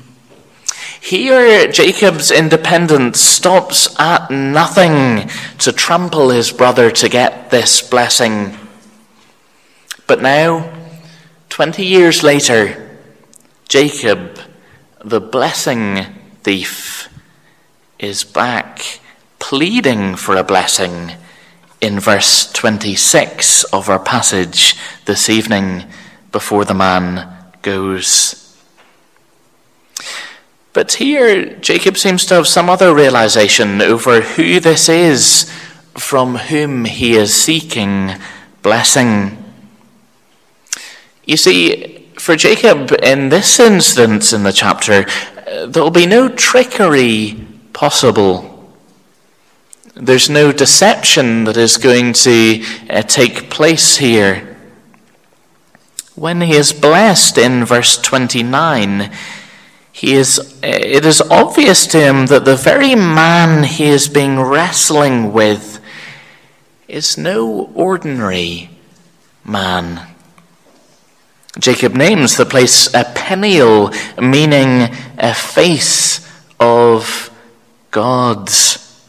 [1.02, 5.30] Here, Jacob's independence stops at nothing
[5.60, 8.58] to trample his brother to get this blessing.
[10.06, 10.74] But now,
[11.50, 12.98] 20 years later,
[13.68, 14.40] Jacob,
[15.04, 16.06] the blessing
[16.44, 17.10] thief,
[18.00, 19.00] is back
[19.40, 21.12] pleading for a blessing
[21.80, 24.76] in verse 26 of our passage
[25.06, 25.86] this evening
[26.32, 28.44] before the man goes.
[30.78, 35.52] But here, Jacob seems to have some other realization over who this is
[35.96, 38.12] from whom he is seeking
[38.62, 39.44] blessing.
[41.26, 45.08] You see, for Jacob, in this instance in the chapter,
[45.66, 48.72] there will be no trickery possible.
[49.96, 54.56] There's no deception that is going to uh, take place here.
[56.14, 59.12] When he is blessed in verse 29,
[59.98, 64.40] he is, uh, it is obvious to him that the very man he is being
[64.40, 65.80] wrestling with
[66.88, 68.70] is no ordinary
[69.44, 70.06] man.
[71.58, 73.92] Jacob names the place a Peniel,
[74.22, 77.32] meaning a face of
[77.90, 79.02] God's.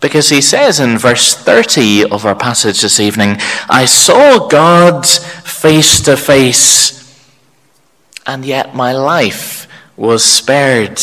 [0.00, 3.36] Because he says in verse 30 of our passage this evening,
[3.68, 7.05] I saw God face to face,
[8.26, 11.00] and yet my life was spared.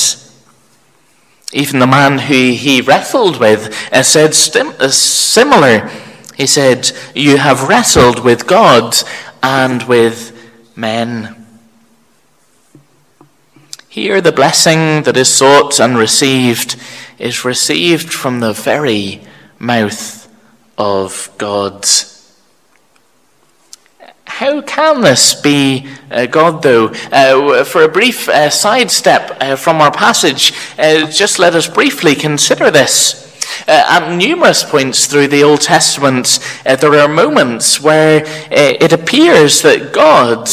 [1.52, 5.90] Even the man who he wrestled with uh, said uh, similar.
[6.36, 8.96] He said, You have wrestled with God
[9.42, 10.32] and with
[10.76, 11.46] men.
[13.88, 16.76] Here, the blessing that is sought and received
[17.20, 19.22] is received from the very
[19.60, 20.28] mouth
[20.78, 21.86] of God.
[24.44, 26.88] How can this be uh, God, though?
[27.14, 32.14] Uh, for a brief uh, sidestep uh, from our passage, uh, just let us briefly
[32.14, 33.24] consider this.
[33.70, 39.94] Uh, at numerous points through the Old Testament, there are moments where it appears that
[39.94, 40.50] God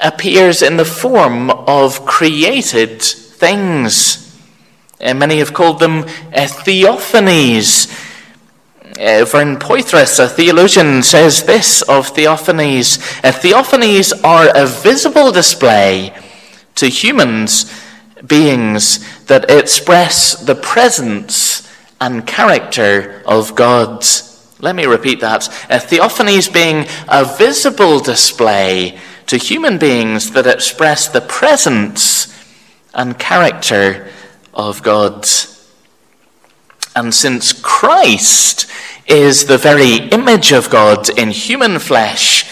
[0.00, 4.42] appears in the form of created things.
[5.00, 8.01] Many have called them theophanies.
[8.98, 16.14] Uh, Vern Poythress, a theologian, says this of theophanies uh, Theophanies are a visible display
[16.74, 17.72] to humans,
[18.26, 21.66] beings, that express the presence
[22.02, 24.04] and character of God.
[24.60, 25.48] Let me repeat that.
[25.70, 32.28] Uh, theophanies being a visible display to human beings that express the presence
[32.92, 34.10] and character
[34.52, 35.26] of God.
[36.94, 38.66] And since Christ
[39.06, 42.44] is the very image of God in human flesh,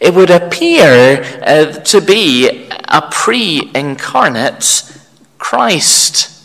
[0.00, 5.00] it would appear uh, to be a pre incarnate
[5.38, 6.36] Christ.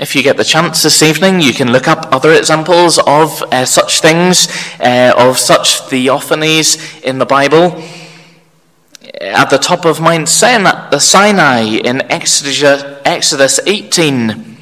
[0.00, 3.64] If you get the chance this evening, you can look up other examples of uh,
[3.64, 4.48] such things,
[4.80, 7.80] uh, of such theophanies in the Bible
[9.20, 14.53] at the top of Mount Sinai in Exodus 18,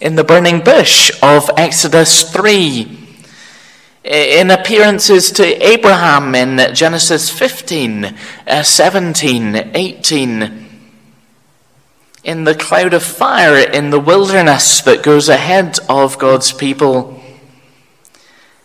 [0.00, 2.98] in the burning bush of Exodus 3,
[4.04, 10.68] in appearances to Abraham in Genesis 15, uh, 17, 18,
[12.24, 17.20] in the cloud of fire in the wilderness that goes ahead of God's people.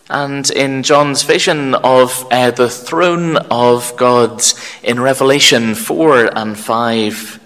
[0.09, 4.43] And in John's vision of uh, the throne of God
[4.83, 7.42] in Revelation 4 and 5.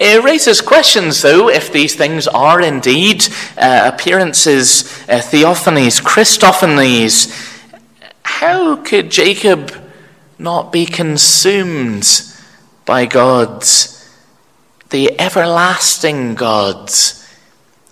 [0.00, 3.24] It raises questions, though, if these things are indeed
[3.56, 7.52] uh, appearances, uh, theophanies, Christophanies.
[8.22, 9.72] How could Jacob
[10.38, 12.22] not be consumed
[12.84, 14.12] by God's,
[14.90, 17.20] the everlasting God's,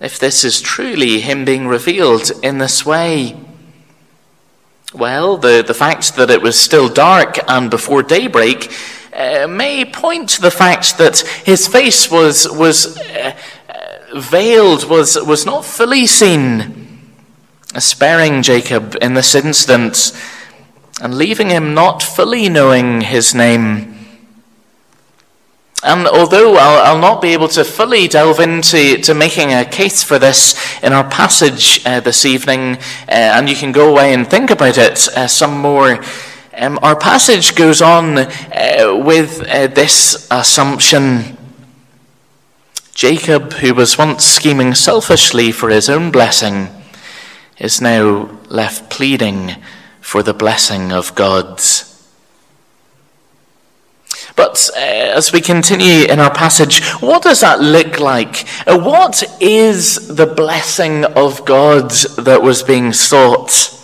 [0.01, 3.37] if this is truly Him being revealed in this way?
[4.93, 8.71] Well, the, the fact that it was still dark and before daybreak
[9.13, 13.37] uh, may point to the fact that his face was, was uh,
[13.69, 17.01] uh veiled, was, was not fully seen,
[17.79, 20.13] sparing Jacob in this instance
[21.01, 23.93] and leaving him not fully knowing his name.
[25.85, 30.05] And although I'll, I'll, not be able to fully delve into to making a case
[30.05, 32.77] for this in our passage uh, this evening,
[33.09, 36.01] uh, and you can go away and think about it uh, some more,
[36.57, 41.37] um, our passage goes on uh, with uh, this assumption.
[42.95, 46.69] Jacob, who was once scheming selfishly for his own blessing,
[47.59, 49.57] is now left pleading
[50.01, 51.89] for the blessing of God's.
[54.37, 58.47] But uh, as we continue in our passage, what does that look like?
[58.67, 63.82] Uh, what is the blessing of God that was being sought?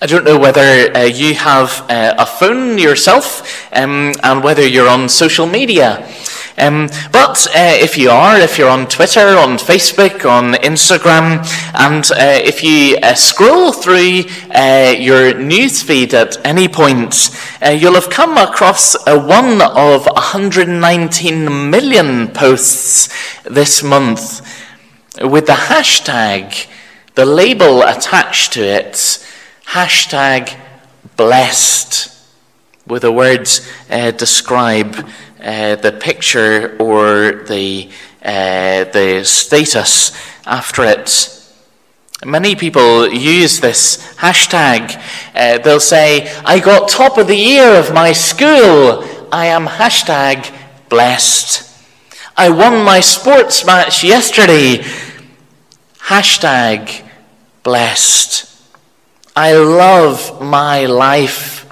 [0.00, 3.42] I don't know whether uh, you have uh, a phone yourself
[3.74, 6.08] um, and whether you're on social media.
[6.56, 11.44] Um, but uh, if you are, if you're on Twitter, on Facebook, on Instagram,
[11.74, 14.22] and uh, if you uh, scroll through
[14.54, 22.28] uh, your newsfeed at any point, uh, you'll have come across one of 119 million
[22.28, 23.08] posts
[23.42, 24.42] this month
[25.22, 26.68] with the hashtag,
[27.16, 29.24] the label attached to it,
[29.68, 30.58] hashtag
[31.16, 32.10] blessed,
[32.86, 35.06] with the words uh, describe
[35.42, 37.90] uh, the picture or the,
[38.24, 40.16] uh, the status
[40.46, 41.34] after it.
[42.24, 45.00] Many people use this hashtag.
[45.34, 49.04] Uh, they'll say, I got top of the year of my school.
[49.30, 50.52] I am hashtag
[50.88, 51.64] blessed.
[52.36, 54.78] I won my sports match yesterday.
[55.98, 57.06] Hashtag
[57.62, 58.47] blessed.
[59.40, 61.64] I love my life.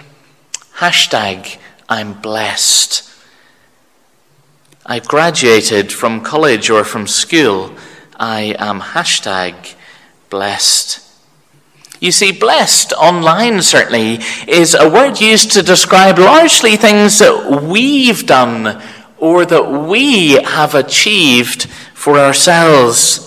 [0.77, 1.59] Hashtag
[1.89, 3.13] I'm blessed.
[4.87, 7.73] I've graduated from college or from school.
[8.15, 9.75] I am hashtag
[10.31, 11.01] blessed.
[11.99, 18.25] You see, blessed online certainly is a word used to describe largely things that we've
[18.27, 18.81] done
[19.19, 21.65] or that we have achieved
[21.95, 23.26] for ourselves.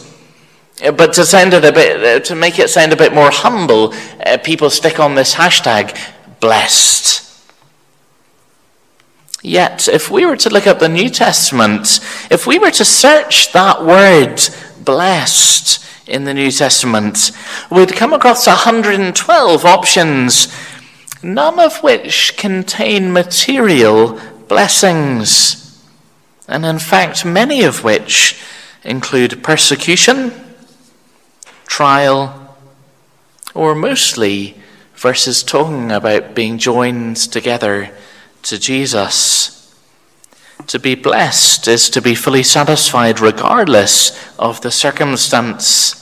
[0.80, 3.94] But to sound it a bit, to make it sound a bit more humble,
[4.26, 5.98] uh, people stick on this hashtag
[6.40, 7.26] blessed.
[9.42, 12.00] Yet, if we were to look up the New Testament,
[12.30, 14.40] if we were to search that word
[14.84, 17.32] blessed in the New Testament,
[17.70, 20.54] we'd come across 112 options,
[21.22, 25.86] none of which contain material blessings,
[26.48, 28.42] and in fact, many of which
[28.84, 30.49] include persecution
[31.70, 32.58] trial,
[33.54, 34.56] or mostly
[34.96, 37.96] verses talking about being joined together
[38.42, 39.56] to Jesus.
[40.68, 45.96] To be blessed is to be fully satisfied regardless of the circumstance.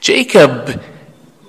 [0.00, 0.82] Jacob,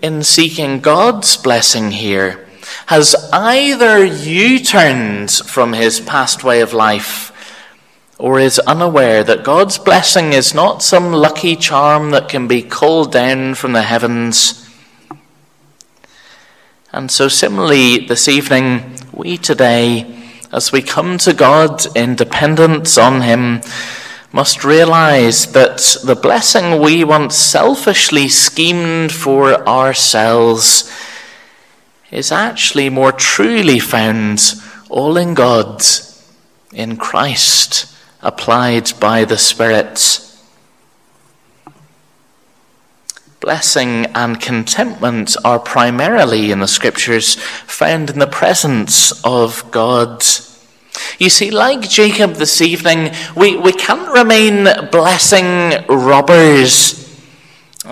[0.01, 2.47] in seeking God's blessing here,
[2.87, 7.31] has either U turned from his past way of life
[8.19, 13.13] or is unaware that God's blessing is not some lucky charm that can be called
[13.13, 14.69] down from the heavens.
[16.91, 23.21] And so, similarly, this evening, we today, as we come to God in dependence on
[23.21, 23.61] Him,
[24.33, 30.93] must realize that the blessing we once selfishly schemed for ourselves
[32.11, 34.55] is actually more truly found
[34.89, 35.81] all in God,
[36.73, 40.25] in Christ applied by the Spirit.
[43.39, 50.23] Blessing and contentment are primarily in the Scriptures found in the presence of God.
[51.17, 57.08] You see, like Jacob this evening, we, we can't remain blessing robbers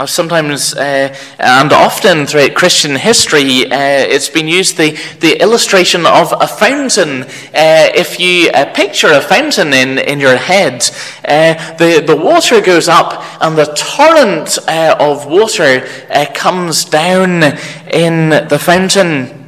[0.06, 4.91] Sometimes uh, and often throughout Christian history, uh, it's been used the,
[5.22, 7.24] the illustration of a fountain.
[7.24, 10.88] Uh, if you uh, picture a fountain in, in your head,
[11.28, 15.88] uh, the, the water goes up and the torrent uh, of water
[16.36, 17.43] comes down
[17.91, 19.47] in the fountain.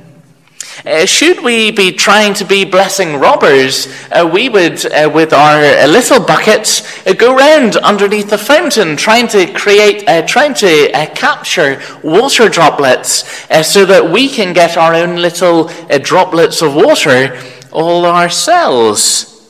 [0.90, 5.64] Uh, should we be trying to be blessing robbers, uh, we would, uh, with our
[5.64, 11.80] uh, little buckets, uh, go round underneath the fountain, trying to create, trying to capture
[12.04, 13.24] water droplets,
[13.68, 15.70] so that we can get our own little
[16.02, 17.40] droplets of water
[17.72, 19.48] all ourselves.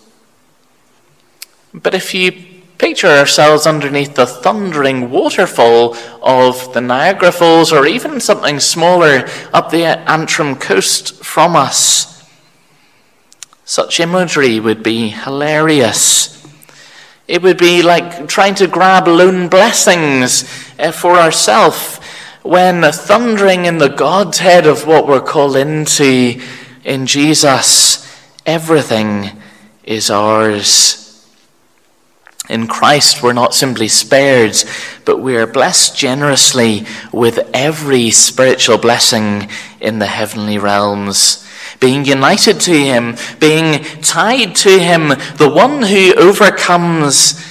[1.73, 2.48] But if you
[2.79, 9.69] Picture ourselves underneath the thundering waterfall of the Niagara Falls or even something smaller up
[9.69, 12.25] the Antrim coast from us.
[13.65, 16.41] Such imagery would be hilarious.
[17.27, 20.43] It would be like trying to grab lone blessings
[20.79, 21.99] eh, for ourselves
[22.43, 26.41] when thundering in the Godhead of what we're called into
[26.85, 28.09] in Jesus,
[28.45, 29.31] everything
[29.83, 30.98] is ours.
[32.49, 34.55] In Christ, we're not simply spared,
[35.05, 41.47] but we are blessed generously with every spiritual blessing in the heavenly realms.
[41.79, 47.45] Being united to Him, being tied to Him, the one who overcomes.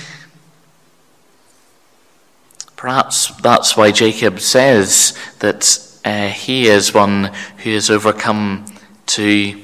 [2.75, 8.65] Perhaps that's why Jacob says that uh, he is one who has overcome
[9.07, 9.63] to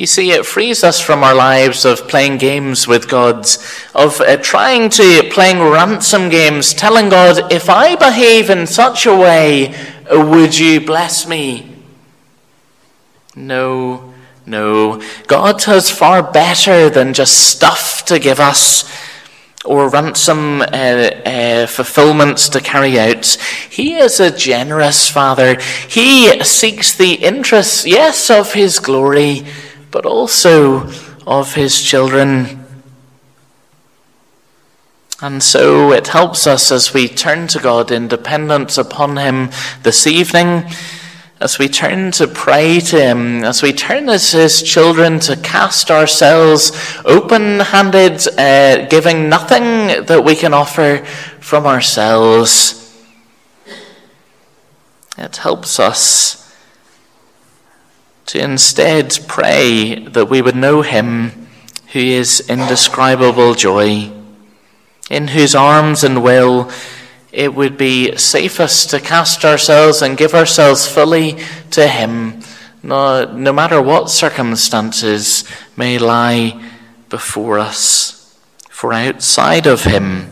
[0.00, 3.46] you see, it frees us from our lives of playing games with God,
[3.94, 9.14] of uh, trying to playing ransom games, telling God, if I behave in such a
[9.14, 9.74] way,
[10.10, 11.76] would you bless me?
[13.36, 14.14] No,
[14.46, 18.90] No, God has far better than just stuff to give us
[19.66, 23.26] or ransom uh, uh, fulfillments to carry out.
[23.68, 25.60] He is a generous Father.
[25.88, 29.44] He seeks the interests, yes, of His glory,
[29.90, 30.90] but also
[31.26, 32.64] of His children.
[35.22, 39.50] And so it helps us as we turn to God in dependence upon Him
[39.82, 40.64] this evening
[41.40, 45.90] as we turn to pray to Him, as we turn as His children to cast
[45.90, 46.70] ourselves
[47.06, 50.98] open handed, uh, giving nothing that we can offer
[51.40, 52.76] from ourselves,
[55.16, 56.39] it helps us
[58.30, 61.32] to instead pray that we would know Him
[61.92, 64.08] who is indescribable joy,
[65.10, 66.70] in whose arms and will
[67.32, 71.38] it would be safest to cast ourselves and give ourselves fully
[71.72, 72.40] to Him,
[72.84, 75.42] no, no matter what circumstances
[75.76, 76.70] may lie
[77.08, 78.38] before us.
[78.68, 80.30] For outside of Him,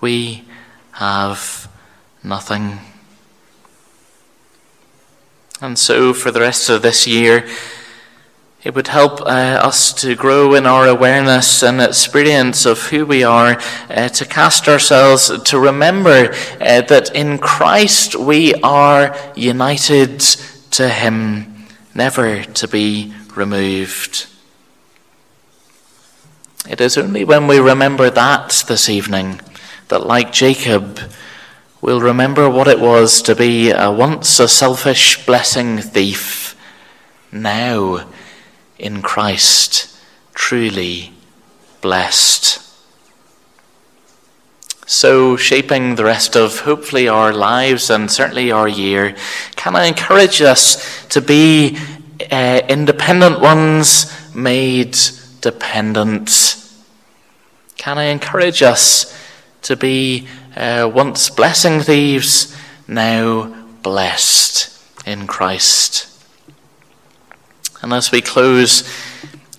[0.00, 0.44] we
[0.92, 1.70] have
[2.24, 2.78] nothing.
[5.62, 7.46] And so, for the rest of this year,
[8.62, 13.24] it would help uh, us to grow in our awareness and experience of who we
[13.24, 20.88] are, uh, to cast ourselves, to remember uh, that in Christ we are united to
[20.88, 24.28] Him, never to be removed.
[26.68, 29.42] It is only when we remember that this evening
[29.88, 31.00] that, like Jacob,
[31.80, 36.56] we'll remember what it was to be a once a selfish blessing thief,
[37.32, 38.06] now
[38.78, 39.96] in Christ
[40.34, 41.12] truly
[41.80, 42.58] blessed.
[44.86, 49.14] So, shaping the rest of hopefully our lives and certainly our year,
[49.54, 51.78] can I encourage us to be
[52.30, 54.98] uh, independent ones made
[55.40, 56.56] dependent?
[57.76, 59.16] Can I encourage us
[59.62, 60.26] to be
[60.56, 62.56] uh, once blessing thieves,
[62.88, 66.06] now blessed in Christ?
[67.82, 68.82] And as we close,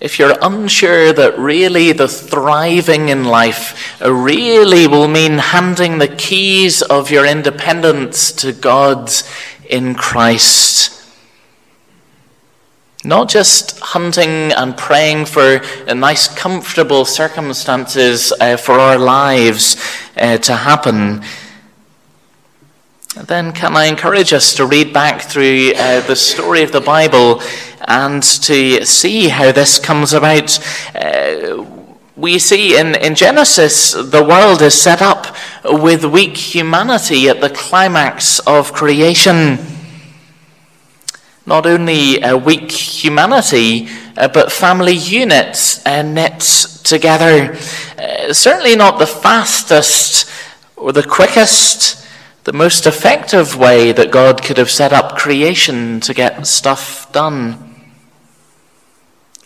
[0.00, 6.82] if you're unsure that really the thriving in life really will mean handing the keys
[6.82, 9.12] of your independence to God
[9.68, 11.01] in Christ,
[13.04, 15.60] not just hunting and praying for
[15.92, 19.76] nice, comfortable circumstances uh, for our lives
[20.16, 21.22] uh, to happen,
[23.16, 27.42] then can I encourage us to read back through uh, the story of the Bible
[27.86, 30.58] and to see how this comes about?
[30.94, 31.66] Uh,
[32.16, 35.34] we see in, in Genesis, the world is set up
[35.64, 39.58] with weak humanity at the climax of creation.
[41.44, 46.40] Not only a weak humanity, uh, but family units uh, knit
[46.84, 47.56] together.
[48.32, 50.30] Certainly not the fastest
[50.76, 52.02] or the quickest
[52.44, 57.76] the most effective way that God could have set up creation to get stuff done.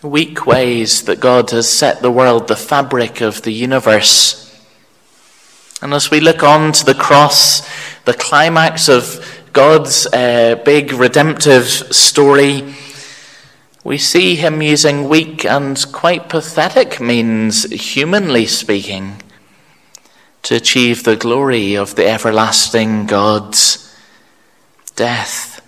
[0.02, 4.42] Weak ways that God has set the world, the fabric of the universe.
[5.82, 7.68] And as we look on to the cross,
[8.06, 12.74] the climax of God's uh, big redemptive story,
[13.84, 19.22] we see him using weak and quite pathetic means, humanly speaking
[20.42, 23.96] to achieve the glory of the everlasting God's
[24.94, 25.66] death,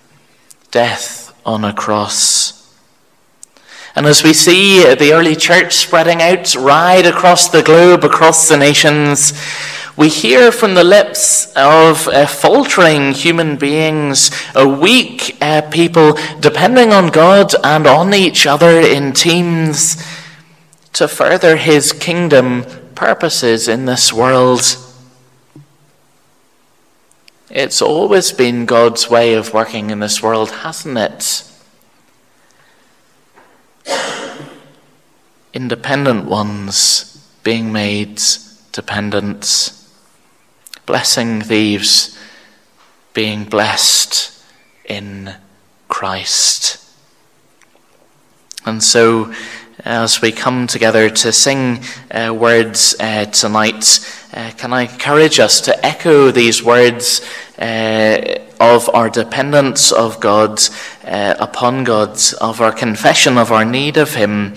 [0.71, 2.71] death on a cross.
[3.97, 8.59] And as we see the early church spreading out right across the globe, across the
[8.59, 9.33] nations,
[9.99, 16.93] we hear from the lips of uh, faltering human beings, a weak uh, people depending
[16.93, 19.97] on God and on each other in teams
[20.93, 24.63] to further his kingdom purposes in this world.
[27.51, 31.43] It's always been God's way of working in this world, hasn't it?
[35.53, 38.23] Independent ones being made
[38.71, 39.73] dependent,
[40.89, 42.19] blessing thieves
[43.13, 44.43] being blessed
[44.87, 45.35] in
[45.87, 46.83] Christ.
[48.65, 49.35] And so
[49.85, 54.01] as we come together to sing uh, words uh, tonight,
[54.33, 57.21] uh, can I encourage us to echo these words
[57.59, 60.59] uh, of our dependence of God,
[61.05, 64.55] uh, upon God, of our confession of our need of Him,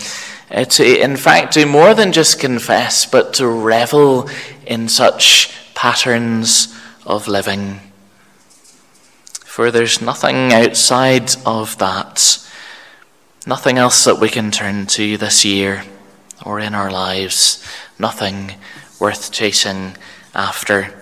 [0.49, 4.29] uh, to in fact do more than just confess, but to revel
[4.65, 6.73] in such patterns
[7.05, 7.79] of living.
[9.43, 12.41] For there's nothing outside of that
[13.47, 15.83] Nothing else that we can turn to this year
[16.45, 17.65] or in our lives.
[17.97, 18.53] Nothing
[18.99, 19.97] worth chasing
[20.35, 20.93] after.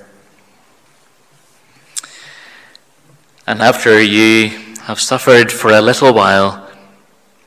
[3.45, 4.51] And after you
[4.83, 6.71] have suffered for a little while,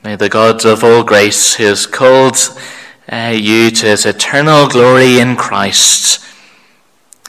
[0.04, 2.36] may the God of all grace, who has called
[3.10, 6.22] uh, you to his eternal glory in Christ,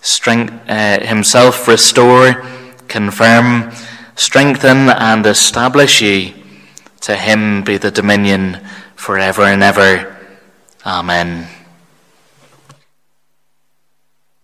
[0.04, 2.46] strength, uh, himself restore,
[2.88, 3.72] confirm,
[4.16, 6.34] strengthen, and establish you.
[7.02, 8.60] To him be the dominion
[8.96, 10.16] forever and ever.
[10.86, 11.48] Amen.